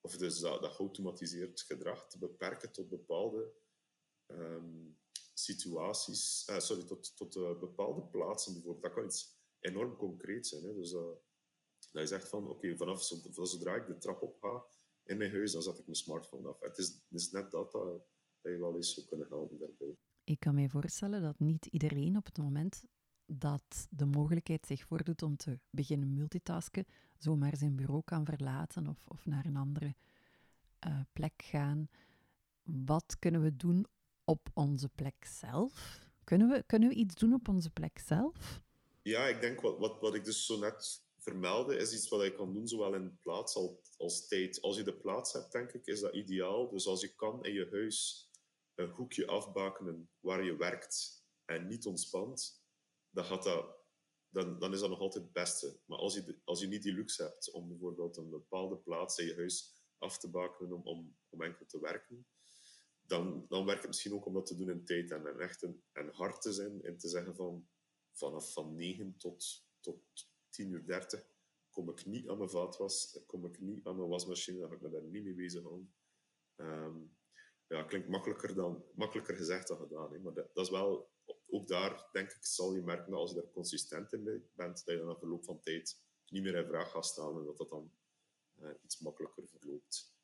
of 0.00 0.16
dus 0.16 0.38
dat, 0.38 0.72
geautomatiseerd 0.72 1.60
gedrag, 1.60 2.08
te 2.08 2.18
beperken 2.18 2.72
tot 2.72 2.88
bepaalde 2.88 3.52
um, 4.26 4.98
situaties, 5.34 6.48
uh, 6.50 6.58
sorry, 6.58 6.84
tot, 6.84 7.16
tot 7.16 7.36
uh, 7.36 7.58
bepaalde 7.58 8.02
plaatsen 8.02 8.52
bijvoorbeeld. 8.52 8.82
Dat 8.82 8.92
kan 8.92 9.04
iets 9.04 9.36
enorm 9.60 9.96
concreet 9.96 10.46
zijn. 10.46 10.62
Hè? 10.62 10.74
Dus 10.74 10.92
uh, 10.92 11.00
dat 11.92 12.02
je 12.02 12.06
zegt 12.06 12.28
van, 12.28 12.48
oké, 12.48 12.76
vanaf 12.76 13.02
zodra 13.32 13.74
ik 13.74 13.86
de 13.86 13.98
trap 13.98 14.22
op 14.22 14.38
ga 14.40 14.64
in 15.04 15.16
mijn 15.16 15.32
huis, 15.32 15.52
dan 15.52 15.62
zet 15.62 15.78
ik 15.78 15.84
mijn 15.84 15.96
smartphone 15.96 16.48
af. 16.48 16.60
Het 16.60 16.78
is, 16.78 16.86
het 16.86 17.20
is 17.20 17.30
net 17.30 17.50
dat, 17.50 17.72
dat 17.72 18.02
je 18.50 18.58
wel 18.58 18.76
eens 18.76 18.94
zou 18.94 19.06
kunnen 19.06 19.26
helpen 19.28 19.58
daarbij. 19.58 19.96
Ik 20.24 20.40
kan 20.40 20.54
me 20.54 20.68
voorstellen 20.68 21.22
dat 21.22 21.38
niet 21.38 21.66
iedereen 21.66 22.16
op 22.16 22.24
het 22.24 22.38
moment 22.38 22.84
dat 23.26 23.86
de 23.90 24.04
mogelijkheid 24.04 24.66
zich 24.66 24.84
voordoet 24.84 25.22
om 25.22 25.36
te 25.36 25.58
beginnen 25.70 26.14
multitasken, 26.14 26.84
zomaar 27.18 27.56
zijn 27.56 27.76
bureau 27.76 28.02
kan 28.04 28.24
verlaten 28.24 28.86
of, 28.86 29.06
of 29.08 29.26
naar 29.26 29.46
een 29.46 29.56
andere 29.56 29.94
uh, 30.86 31.00
plek 31.12 31.42
gaan. 31.42 31.88
Wat 32.62 33.16
kunnen 33.18 33.42
we 33.42 33.56
doen 33.56 33.86
op 34.24 34.48
onze 34.54 34.88
plek 34.88 35.24
zelf? 35.24 36.00
Kunnen 36.24 36.48
we, 36.48 36.62
kunnen 36.66 36.88
we 36.88 36.94
iets 36.94 37.14
doen 37.14 37.34
op 37.34 37.48
onze 37.48 37.70
plek 37.70 37.98
zelf? 37.98 38.62
Ja, 39.02 39.26
ik 39.26 39.40
denk 39.40 39.60
wat, 39.60 39.78
wat, 39.78 40.00
wat 40.00 40.14
ik 40.14 40.24
dus 40.24 40.46
zo 40.46 40.58
net 40.58 41.02
vermeldde, 41.18 41.76
is 41.76 41.92
iets 41.92 42.08
wat 42.08 42.22
je 42.22 42.34
kan 42.34 42.52
doen, 42.52 42.68
zowel 42.68 42.94
in 42.94 43.18
plaats 43.22 43.54
als, 43.54 43.70
als 43.96 44.28
tijd. 44.28 44.62
Als 44.62 44.76
je 44.76 44.82
de 44.82 44.96
plaats 44.96 45.32
hebt, 45.32 45.52
denk 45.52 45.72
ik, 45.72 45.86
is 45.86 46.00
dat 46.00 46.14
ideaal. 46.14 46.68
Dus 46.70 46.86
als 46.86 47.00
je 47.00 47.14
kan 47.14 47.44
in 47.44 47.52
je 47.52 47.68
huis 47.70 48.27
een 48.78 48.90
hoekje 48.90 49.26
afbakenen 49.26 50.10
waar 50.20 50.44
je 50.44 50.56
werkt 50.56 51.24
en 51.44 51.66
niet 51.66 51.86
ontspant, 51.86 52.64
dan, 53.10 53.28
dat, 53.28 53.76
dan, 54.28 54.58
dan 54.58 54.72
is 54.72 54.80
dat 54.80 54.90
nog 54.90 55.00
altijd 55.00 55.24
het 55.24 55.32
beste. 55.32 55.80
Maar 55.84 55.98
als 55.98 56.14
je, 56.14 56.40
als 56.44 56.60
je 56.60 56.66
niet 56.66 56.82
die 56.82 56.92
luxe 56.92 57.22
hebt 57.22 57.50
om 57.50 57.68
bijvoorbeeld 57.68 58.16
een 58.16 58.30
bepaalde 58.30 58.76
plaats 58.76 59.18
in 59.18 59.26
je 59.26 59.34
huis 59.34 59.82
af 59.98 60.18
te 60.18 60.30
bakenen 60.30 60.72
om, 60.72 60.82
om, 60.82 61.16
om 61.28 61.42
enkel 61.42 61.66
te 61.66 61.80
werken, 61.80 62.26
dan, 63.02 63.46
dan 63.48 63.64
werkt 63.64 63.80
het 63.80 63.90
misschien 63.90 64.14
ook 64.14 64.26
om 64.26 64.34
dat 64.34 64.46
te 64.46 64.56
doen 64.56 64.70
in 64.70 64.84
tijd 64.84 65.10
en, 65.10 65.26
en 65.26 65.40
echt 65.40 65.62
en 65.92 66.08
hard 66.12 66.42
te 66.42 66.52
zijn 66.52 66.82
en 66.82 66.98
te 66.98 67.08
zeggen 67.08 67.36
van 67.36 67.68
vanaf 68.12 68.52
van 68.52 68.74
9 68.74 69.16
tot, 69.16 69.66
tot 69.80 70.02
10 70.50 70.70
uur 70.70 70.86
30 70.86 71.36
kom 71.70 71.90
ik 71.90 72.06
niet 72.06 72.28
aan 72.28 72.38
mijn 72.38 72.50
vaatwas, 72.50 73.22
kom 73.26 73.44
ik 73.44 73.60
niet 73.60 73.86
aan 73.86 73.96
mijn 73.96 74.08
wasmachine, 74.08 74.58
dan 74.58 74.68
ga 74.68 74.74
ik 74.74 74.80
me 74.80 74.90
daar 74.90 75.02
niet 75.02 75.24
mee 75.24 75.34
bezighouden. 75.34 75.94
Um, 76.56 77.17
ja, 77.68 77.82
klinkt 77.82 78.08
makkelijker, 78.08 78.54
dan, 78.54 78.84
makkelijker 78.94 79.36
gezegd 79.36 79.68
dan 79.68 79.78
gedaan. 79.78 80.12
Hè? 80.12 80.18
Maar 80.18 80.34
dat, 80.34 80.54
dat, 80.54 80.64
is 80.64 80.70
wel, 80.70 81.10
ook 81.50 81.68
daar 81.68 82.08
denk 82.12 82.30
ik, 82.30 82.44
zal 82.44 82.74
je 82.74 82.82
merken 82.82 83.10
dat 83.10 83.20
als 83.20 83.30
je 83.30 83.36
daar 83.36 83.50
consistent 83.50 84.12
in 84.12 84.24
bent, 84.54 84.84
dat 84.84 84.84
je 84.84 84.96
dan 84.96 85.06
na 85.06 85.16
verloop 85.16 85.44
van 85.44 85.60
tijd 85.60 86.02
niet 86.26 86.42
meer 86.42 86.54
in 86.54 86.66
vraag 86.66 86.90
gaat 86.90 87.06
stellen 87.06 87.38
en 87.38 87.44
dat 87.44 87.56
dat 87.56 87.68
dan 87.68 87.92
uh, 88.60 88.70
iets 88.82 88.98
makkelijker 88.98 89.48
verloopt. 89.48 90.16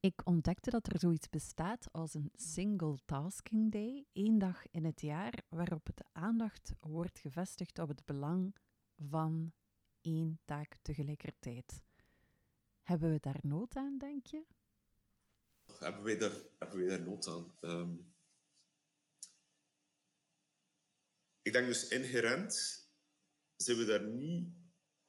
Ik 0.00 0.20
ontdekte 0.24 0.70
dat 0.70 0.86
er 0.86 0.98
zoiets 0.98 1.28
bestaat 1.28 1.92
als 1.92 2.14
een 2.14 2.30
single 2.34 2.98
tasking 3.04 3.72
day, 3.72 4.06
één 4.12 4.38
dag 4.38 4.70
in 4.70 4.84
het 4.84 5.00
jaar, 5.00 5.44
waarop 5.48 5.88
de 5.94 6.04
aandacht 6.12 6.74
wordt 6.80 7.18
gevestigd 7.18 7.78
op 7.78 7.88
het 7.88 8.04
belang 8.04 8.56
van 8.96 9.52
één 10.00 10.40
taak 10.44 10.76
tegelijkertijd. 10.82 11.82
Hebben 12.82 13.10
we 13.10 13.20
daar 13.20 13.40
nood 13.42 13.76
aan, 13.76 13.98
denk 13.98 14.26
je? 14.26 14.44
Hebben 15.78 16.02
wij 16.02 16.18
daar, 16.18 16.36
hebben 16.58 16.78
wij 16.78 16.88
daar 16.88 17.06
nood 17.06 17.26
aan? 17.26 17.56
Um, 17.60 18.14
ik 21.42 21.52
denk 21.52 21.66
dus 21.66 21.88
inherent 21.88 22.82
zijn 23.56 23.78
we 23.78 23.84
daar 23.84 24.06
niet 24.06 24.48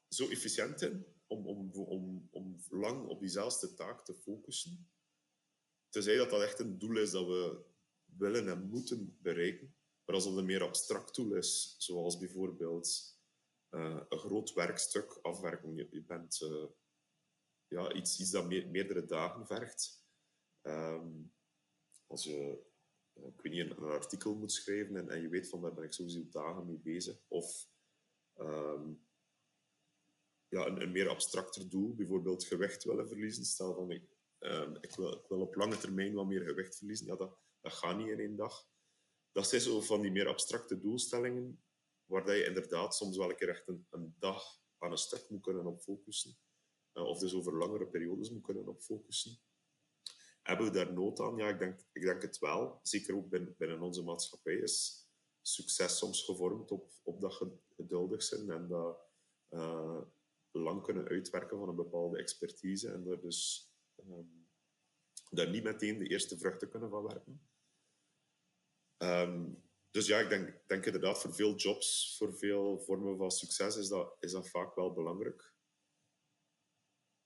zo 0.10 0.30
efficiënt 0.30 0.82
in 0.82 1.06
om, 1.28 1.48
om, 1.48 1.72
om, 1.72 2.28
om 2.32 2.64
lang 2.70 3.08
op 3.08 3.20
diezelfde 3.20 3.74
taak 3.74 4.06
te 4.06 4.14
focussen. 4.14 4.90
Tenzij 5.90 6.16
dat 6.16 6.30
dat 6.30 6.42
echt 6.42 6.60
een 6.60 6.80
doel 6.80 6.98
is 6.98 7.12
dat 7.12 7.26
we 7.26 7.64
willen 8.06 8.48
en 8.48 8.70
moeten 8.70 9.18
bereiken. 9.22 9.76
Maar 10.06 10.16
als 10.16 10.24
dat 10.24 10.38
een 10.38 10.46
meer 10.46 10.64
abstract 10.64 11.16
doel 11.16 11.36
is, 11.36 11.76
zoals 11.78 12.18
bijvoorbeeld 12.18 13.20
uh, 13.72 14.02
een 14.10 14.20
groot 14.20 14.54
werkstuk 14.54 15.20
afwerken, 15.22 15.76
je, 15.76 16.04
bent 16.08 16.42
uh, 16.42 16.66
ja, 17.68 17.94
iets, 17.94 18.20
iets 18.20 18.32
dat 18.32 18.48
me 18.48 18.66
meerdere 18.66 19.06
dagen 19.06 19.48
vergt. 19.48 20.05
Um, 20.68 21.34
als 22.08 22.24
je 22.24 22.64
uh, 23.18 23.26
ik 23.26 23.42
weet 23.42 23.54
niet, 23.54 23.78
een, 23.78 23.84
artikel 23.84 24.36
moet 24.36 24.52
schrijven 24.52 24.96
en, 24.96 25.10
en 25.10 25.22
je 25.22 25.30
weet 25.30 25.50
van 25.50 25.62
daar 25.62 25.74
ben 25.74 25.84
ik 25.84 25.94
sowieso 25.94 26.30
dagen 26.30 26.66
mee 26.66 26.80
bezig. 26.80 27.22
Of 27.28 27.70
um, 28.40 29.06
ja, 30.48 30.66
een, 30.66 30.82
een, 30.82 30.92
meer 30.92 31.10
abstracter 31.10 31.70
doel, 31.70 31.96
bijvoorbeeld 31.96 32.44
gewicht 32.44 32.84
willen 32.84 33.08
verliezen. 33.08 33.46
Stel 33.46 33.74
van 33.74 33.92
ik, 33.92 34.04
um, 34.40 34.78
ik, 34.82 34.96
wil, 34.96 35.26
wil 35.28 35.42
op 35.42 35.56
lange 35.56 35.78
termijn 35.78 36.14
wat 36.14 36.26
meer 36.26 36.46
gewicht 36.46 36.78
verliezen. 36.78 37.06
Ja, 37.06 37.16
dat, 37.16 37.38
dat 37.62 37.74
gaat 37.74 37.98
niet 37.98 38.08
in 38.08 38.20
één 38.20 38.36
dag. 38.36 38.68
Dat 39.32 39.48
zijn 39.48 39.62
zo 39.62 39.82
van 39.82 40.02
die 40.02 40.12
meer 40.12 40.28
abstracte 40.28 40.80
doelstellingen, 40.80 41.64
waar 42.06 42.36
je 42.36 42.46
inderdaad 42.46 42.96
soms 42.96 43.18
wel 43.18 43.30
een 43.30 43.36
keer 43.36 43.50
echt 43.50 43.68
een, 43.68 44.16
dag 44.20 44.62
aan 44.78 44.92
een 44.92 44.98
stuk 44.98 45.30
moet 45.30 45.42
kunnen 45.42 45.66
op 45.66 45.82
focussen. 45.82 46.38
Uh, 46.94 47.04
of 47.04 47.20
dus 47.20 47.34
over 47.34 47.58
langere 47.58 47.88
periodes 47.88 48.30
moet 48.30 48.44
kunnen 48.44 48.68
op 48.68 48.82
focussen. 48.82 49.40
Hebben 50.46 50.66
we 50.66 50.72
daar 50.72 50.94
nood 50.94 51.20
aan? 51.20 51.38
Ja, 51.38 51.48
ik 51.48 51.60
denk, 51.60 51.80
ik 51.92 52.02
denk 52.02 52.22
het 52.22 52.40
wel. 52.40 52.80
Zeker 52.84 53.16
ook 53.16 53.30
binnen, 53.30 53.82
onze 53.82 54.04
maatschappij 54.04 54.56
is 54.56 55.08
succes 55.42 55.98
soms 55.98 56.24
gevormd 56.24 56.72
op, 56.72 56.92
op 57.04 57.22
dat 57.22 57.42
geduldig 57.76 58.24
zijn 58.24 58.50
en 58.50 58.68
dat 58.68 58.98
uh, 59.50 60.02
lang 60.52 60.84
kunnen 60.84 61.08
uitwerken 61.08 61.58
van 61.58 61.70
een 61.70 61.76
bepaalde 61.76 62.18
expertise 62.18 62.92
en 62.92 63.08
er 63.08 63.22
dus 63.22 63.72
um, 63.98 64.48
daar 65.30 65.50
niet 65.50 65.64
meteen 65.64 66.00
de 66.00 66.08
eerste 66.08 66.38
vruchten 66.38 66.70
kunnen 66.70 66.90
van 66.90 67.04
werken. 67.04 67.48
Um, 68.98 69.64
dus 69.92 70.08
ja, 70.08 70.20
ik 70.20 70.30
denk, 70.30 70.68
denk 70.68 70.86
inderdaad 70.86 71.22
voor 71.22 71.34
veel 71.34 71.56
jobs, 71.56 72.18
voor 72.18 72.38
veel 72.38 72.80
vormen 72.80 73.18
van 73.18 73.32
succes 73.32 73.76
is 73.76 73.88
dat, 73.88 74.18
is 74.20 74.32
dat 74.32 74.50
vaak 74.50 74.76
wel 74.76 74.94
belangrijk. 74.94 75.54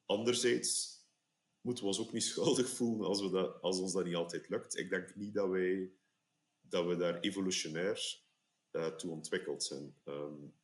Anderzijds 0.05 0.98
moeten 1.61 1.83
we 1.83 1.89
ons 1.89 1.99
ook 1.99 2.11
niet 2.11 2.23
schuldig 2.33 2.69
voelen 2.69 3.07
als, 3.07 3.21
we 3.21 3.29
dat, 3.29 3.61
als 3.61 3.79
ons 3.79 3.93
dat 3.93 4.05
niet 4.05 4.15
altijd 4.15 4.49
lukt. 4.49 4.77
Ik 4.77 4.89
denk 4.89 5.15
niet 5.15 5.33
dat, 5.33 5.49
wij, 5.49 5.91
dat 6.61 6.85
we 6.85 6.95
daar 6.95 7.19
evolutionair 7.19 8.21
uh, 8.71 8.87
toe 8.87 9.11
ontwikkeld 9.11 9.63
zijn. 9.63 9.95
Um, 10.05 10.57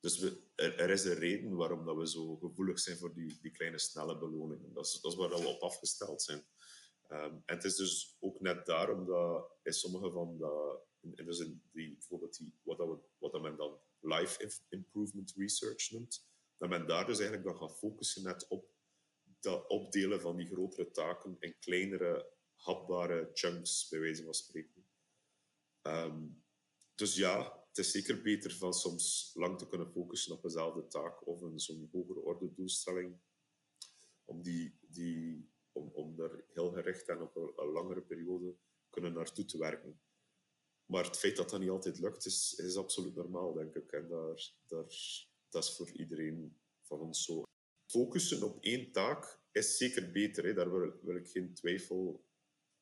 dus 0.00 0.20
er, 0.54 0.78
er, 0.78 0.90
is 0.90 1.04
een 1.04 1.14
reden 1.14 1.56
waarom 1.56 1.84
dat 1.84 1.96
we 1.96 2.08
zo 2.08 2.36
gevoelig 2.36 2.78
zijn 2.78 2.96
voor 2.96 3.14
die, 3.14 3.38
die 3.40 3.50
kleine 3.50 3.78
snelle 3.78 4.18
beloningen. 4.18 4.72
Dat 4.72 4.86
is, 4.86 5.00
dat 5.00 5.12
is 5.12 5.18
waar 5.18 5.28
we 5.28 5.46
op 5.46 5.60
afgesteld 5.60 6.22
zijn. 6.22 6.46
Um, 7.08 7.42
en 7.44 7.54
het 7.54 7.64
is 7.64 7.76
dus 7.76 8.16
ook 8.20 8.40
net 8.40 8.66
daarom 8.66 9.06
dat 9.06 9.50
in 9.62 9.72
sommige 9.72 10.10
van 10.10 10.36
de, 10.38 10.80
in, 11.00 11.24
dus 11.24 11.38
die, 11.72 11.92
bijvoorbeeld 11.92 12.36
die, 12.36 12.54
wat, 12.62 12.78
dat 12.78 13.00
wat 13.18 13.32
dat 13.32 13.42
men 13.42 13.56
dan 13.56 13.78
life 14.00 14.62
improvement 14.68 15.32
research 15.36 15.90
noemt, 15.90 16.26
dat 16.56 16.68
men 16.68 16.86
daar 16.86 17.06
dus 17.06 17.18
eigenlijk 17.18 17.48
dan 17.48 17.56
gaat 17.56 17.78
focussen 17.78 18.22
net 18.22 18.48
op 18.48 18.68
dat 19.40 19.68
opdelen 19.68 20.20
van 20.20 20.36
die 20.36 20.46
grotere 20.46 20.90
taken 20.90 21.36
in 21.38 21.58
kleinere, 21.58 22.32
hapbare 22.54 23.30
chunks, 23.32 23.88
bij 23.88 24.00
wijze 24.00 24.24
van 24.24 24.34
spreken. 24.34 24.86
Um, 25.82 26.44
dus 26.94 27.14
ja, 27.16 27.64
het 27.68 27.78
is 27.78 27.90
zeker 27.90 28.22
beter 28.22 28.56
van 28.56 28.74
soms 28.74 29.30
lang 29.34 29.58
te 29.58 29.66
kunnen 29.66 29.90
focussen 29.90 30.34
op 30.34 30.42
dezelfde 30.42 30.86
taak 30.86 31.26
of 31.26 31.42
een 31.42 31.60
zo'n 31.60 31.88
hogere 31.92 32.20
orde 32.20 32.52
doelstelling, 32.54 33.18
om, 34.24 34.42
die, 34.42 34.78
die, 34.80 35.50
om, 35.72 35.90
om 35.92 36.16
daar 36.16 36.44
heel 36.52 36.72
gericht 36.72 37.08
en 37.08 37.20
op 37.20 37.36
een, 37.36 37.52
een 37.56 37.72
langere 37.72 38.02
periode 38.02 38.56
kunnen 38.90 39.12
naartoe 39.12 39.44
te 39.44 39.58
werken. 39.58 40.00
Maar 40.86 41.04
het 41.04 41.18
feit 41.18 41.36
dat 41.36 41.50
dat 41.50 41.60
niet 41.60 41.70
altijd 41.70 41.98
lukt, 41.98 42.24
is, 42.24 42.54
is 42.54 42.76
absoluut 42.76 43.14
normaal, 43.14 43.52
denk 43.52 43.74
ik. 43.74 43.92
En 43.92 44.08
daar, 44.08 44.52
daar, 44.66 44.94
dat 45.48 45.64
is 45.64 45.76
voor 45.76 45.90
iedereen 45.90 46.60
van 46.80 47.00
ons 47.00 47.24
zo 47.24 47.44
focussen 47.90 48.42
op 48.42 48.58
één 48.64 48.92
taak 48.92 49.40
is 49.52 49.76
zeker 49.76 50.10
beter. 50.10 50.44
Hè. 50.44 50.54
Daar 50.54 50.70
wil, 51.02 51.16
ik 51.16 51.28
geen 51.28 51.54
twijfel 51.54 52.24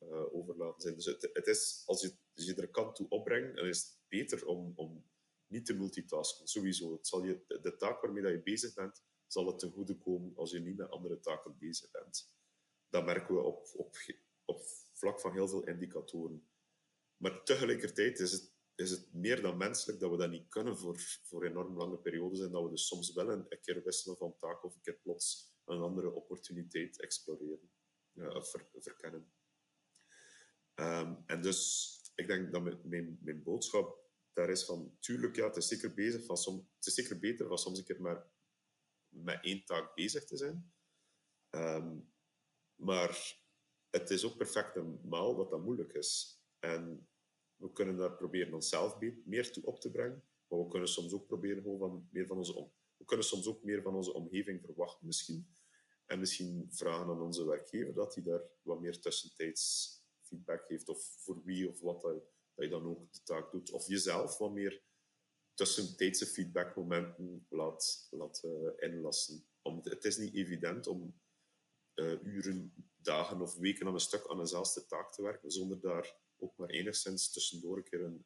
uh, 0.03 0.35
overlaten 0.35 0.81
zijn. 0.81 0.95
Dus 0.95 1.05
het, 1.33 1.47
is, 1.47 1.83
als 1.87 2.01
je, 2.01 2.13
je 2.33 2.55
er 2.55 2.69
kant 2.69 2.95
toe 2.95 3.09
opbrengt, 3.09 3.57
dan 3.57 3.67
is 3.67 3.79
het 3.79 3.99
beter 4.09 4.47
om, 4.47 4.73
om 4.77 5.05
niet 5.47 5.67
te 5.67 5.75
multitasken. 5.75 6.49
Sowieso. 6.49 6.93
Het 6.93 7.07
zal 7.07 7.25
je, 7.25 7.45
de, 7.47 7.77
taak 7.77 8.01
waarmee 8.01 8.23
dat 8.23 8.33
je 8.33 8.43
bezig 8.43 8.75
bent, 8.75 9.03
zal 9.27 9.47
het 9.47 9.59
ten 9.59 9.73
goede 9.73 9.99
komen 9.99 10.37
als 10.37 10.51
je 10.51 10.61
niet 10.61 10.77
met 10.77 10.91
andere 10.91 11.21
taken 11.21 11.59
bezig 11.59 11.91
bent. 11.91 12.33
Dat 12.89 13.05
merken 13.05 13.35
we 13.35 13.41
op, 13.41 13.69
op, 13.75 13.97
op 14.45 14.61
vlak 14.93 15.21
van 15.21 15.33
heel 15.33 15.49
veel 15.49 15.67
indicatoren. 15.67 16.49
Maar 17.17 17.43
tegelijkertijd 17.45 18.19
is 18.19 18.33
het, 18.33 18.53
is 18.79 18.91
het 18.91 19.13
meer 19.13 19.43
dan 19.43 19.57
menselijk 19.57 20.01
dat 20.01 20.11
we 20.11 20.17
dat 20.17 20.31
niet 20.31 20.49
kunnen 20.49 20.79
voor, 20.79 20.99
voor 21.23 21.45
enorm 21.45 21.77
lange 21.77 21.99
periodes 21.99 22.41
en 22.41 22.51
dat 22.51 22.63
we 22.63 22.71
dus 22.71 22.87
soms 22.87 23.13
wel 23.13 23.31
een, 23.31 23.47
een 23.49 23.61
keer 23.61 23.83
wisselen 23.85 24.17
van 24.17 24.37
taak 24.37 24.65
of 24.65 24.75
een 24.75 24.81
keer 24.81 24.99
plots 25.03 25.57
een 25.65 25.83
andere 25.83 26.11
opportuniteit 26.11 27.01
exploreren, 27.01 27.71
ver, 28.15 28.69
verkennen. 28.73 29.33
Ehm, 30.75 31.15
en 31.27 31.43
dus, 31.43 31.93
ik 32.15 32.27
denk 32.27 32.53
dat 32.53 32.85
mijn, 32.85 33.19
mijn, 33.21 33.43
boodschap 33.43 34.11
daar 34.33 34.51
is 34.51 34.65
van, 34.65 34.97
tuurlijk, 35.01 35.37
ja, 35.37 35.47
het 35.47 35.57
is 35.57 35.69
zeker, 35.69 35.95
bezig 35.95 36.25
van 36.25 36.37
som, 36.37 36.69
het 36.75 36.87
is 36.87 36.95
zeker 36.95 37.19
beter 37.19 37.47
van 37.49 37.59
soms 37.59 37.79
een 37.79 37.85
keer 37.85 38.01
maar 38.01 38.31
met 39.09 39.45
één 39.45 39.65
taak 39.65 39.95
bezig 39.95 40.25
te 40.25 40.37
zijn. 40.37 40.73
Ehm, 41.51 41.99
maar 42.75 43.43
het 43.91 44.11
is 44.11 44.25
ook 44.25 44.37
perfect 44.37 44.75
normaal 44.75 45.37
dat 45.37 45.51
dat 45.51 45.65
moeilijk 45.65 45.93
is. 45.93 46.43
En 46.59 47.09
we 47.59 47.73
kunnen 47.73 47.97
daar 47.97 48.17
proberen 48.17 48.55
onszelf 48.55 48.99
meer 49.25 49.53
toe 49.53 49.65
op 49.65 49.81
te 49.81 49.91
brengen, 49.91 50.25
maar 50.49 50.59
we 50.59 50.69
kunnen 50.69 50.89
soms 50.89 51.13
ook 51.13 51.27
proberen 51.27 51.63
gewoon 51.63 51.79
van 51.79 52.09
meer 52.11 52.27
van 52.27 52.37
onze 52.37 52.55
om. 52.55 52.73
We 52.97 53.05
kunnen 53.05 53.27
soms 53.27 53.47
ook 53.47 53.63
meer 53.63 53.83
van 53.83 53.95
onze 53.95 54.13
omgeving 54.13 54.61
verwachten, 54.65 55.07
misschien. 55.07 55.49
En 56.07 56.19
misschien 56.19 56.67
vragen 56.71 57.07
aan 57.07 57.21
onze 57.21 57.45
werkgever 57.45 57.95
dat 57.95 58.15
hij 58.15 58.25
daar 58.25 58.43
wat 58.63 58.81
meer 58.81 59.01
tussentijds 59.01 59.97
feedback 60.21 60.65
geeft, 60.67 60.89
of 60.89 61.03
voor 61.03 61.43
wie 61.45 61.69
of 61.69 61.81
wat 61.81 62.01
dat, 62.01 62.13
dat 62.55 62.65
je 62.65 62.69
dan 62.69 62.87
ook 62.87 63.13
de 63.13 63.23
taak 63.23 63.51
doet. 63.51 63.71
Of 63.71 63.87
jezelf 63.87 64.39
wat 64.39 64.53
meer 64.53 64.83
tussentijdse 65.55 66.27
feedbackmomenten 66.27 67.47
laat, 67.49 68.09
laat 68.11 68.43
uh, 68.45 68.71
inlassen. 68.77 69.47
Om, 69.63 69.81
het 69.83 70.05
is 70.05 70.17
niet 70.17 70.35
evident 70.35 70.87
om 70.87 71.21
uh, 71.95 72.23
uren, 72.23 72.73
dagen 72.97 73.41
of 73.41 73.57
weken 73.57 73.87
aan 73.87 73.95
een 73.95 74.01
stuk 74.01 74.27
aan 74.27 74.39
dezelfde 74.39 74.87
taak 74.87 75.13
te 75.13 75.23
werken, 75.23 75.51
zonder 75.51 75.81
daar 75.81 76.17
ook 76.39 76.57
maar 76.57 76.69
enigszins 76.69 77.33
tussendoor 77.33 77.77
een 77.77 77.83
keer 77.83 78.05
een, 78.05 78.25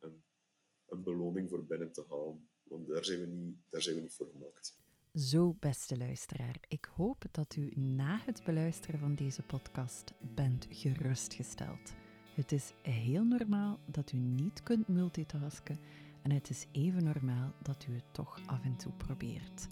een, 0.87 1.03
beloning 1.03 1.49
voor 1.49 1.67
binnen 1.67 1.93
te 1.93 2.05
halen. 2.09 2.49
Want 2.63 2.89
daar 2.89 3.05
zijn 3.05 3.21
we 3.21 3.27
niet, 3.27 3.57
daar 3.69 3.83
zijn 3.83 3.97
we 3.97 4.03
niet 4.03 4.15
voor 4.15 4.29
gemaakt. 4.33 4.81
Zo, 5.15 5.57
beste 5.61 5.97
luisteraar, 5.97 6.57
ik 6.69 6.85
hoop 6.85 7.25
dat 7.31 7.57
u 7.57 7.71
na 7.75 8.21
het 8.25 8.45
beluisteren 8.45 9.01
van 9.01 9.15
deze 9.15 9.43
podcast 9.43 10.13
bent 10.35 10.67
gerustgesteld. 10.71 11.93
Het 12.35 12.53
is 12.53 12.73
heel 12.83 13.25
normaal 13.25 13.81
dat 13.87 14.13
u 14.13 14.17
niet 14.17 14.63
kunt 14.63 14.89
multitasken 14.89 15.79
en 16.23 16.31
het 16.31 16.51
is 16.51 16.67
even 16.73 17.05
normaal 17.05 17.53
dat 17.63 17.87
u 17.89 17.95
het 17.95 18.15
toch 18.15 18.41
af 18.47 18.65
en 18.65 18.77
toe 18.77 18.93
probeert. 18.93 19.67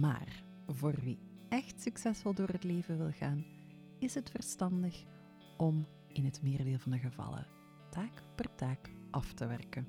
Maar 0.00 0.44
voor 0.66 1.00
wie 1.00 1.18
echt 1.48 1.82
succesvol 1.82 2.34
door 2.34 2.48
het 2.48 2.64
leven 2.64 2.98
wil 2.98 3.12
gaan, 3.12 3.44
is 3.98 4.14
het 4.14 4.30
verstandig 4.30 5.04
om 5.56 5.86
in 6.12 6.24
het 6.24 6.42
merendeel 6.42 6.78
van 6.78 6.92
de 6.92 6.98
gevallen 6.98 7.55
taak 7.96 8.22
per 8.34 8.54
taak 8.54 8.90
af 9.10 9.32
te 9.32 9.46
werken. 9.46 9.86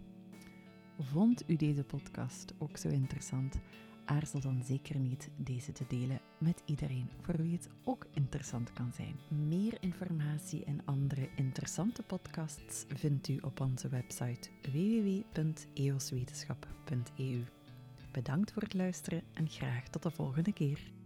Vond 1.00 1.50
u 1.50 1.56
deze 1.56 1.84
podcast 1.84 2.54
ook 2.58 2.78
zo 2.78 2.90
interessant? 2.90 3.60
aarzel 4.08 4.40
dan 4.40 4.64
zeker 4.64 5.00
niet 5.00 5.30
deze 5.36 5.72
te 5.72 5.86
delen 5.88 6.20
met 6.38 6.62
iedereen 6.66 7.10
voor 7.22 7.38
wie 7.38 7.52
het 7.52 7.70
ook 7.84 8.06
interessant 8.14 8.74
kan 8.74 8.92
zijn. 8.94 9.16
Meer 9.48 9.78
informatie 9.80 10.66
en 10.66 10.82
andere 10.86 11.30
interessante 11.36 12.04
podcasts 12.04 12.86
vindt 12.88 13.28
u 13.28 13.38
op 13.42 13.60
onze 13.60 13.90
website 13.90 14.50
www.eoswetenschap.eu. 14.72 17.44
Bedankt 18.12 18.52
voor 18.52 18.62
het 18.62 18.74
luisteren 18.74 19.24
en 19.34 19.50
graag 19.50 19.90
tot 19.90 20.04
de 20.04 20.12
volgende 20.12 20.54
keer. 20.54 20.97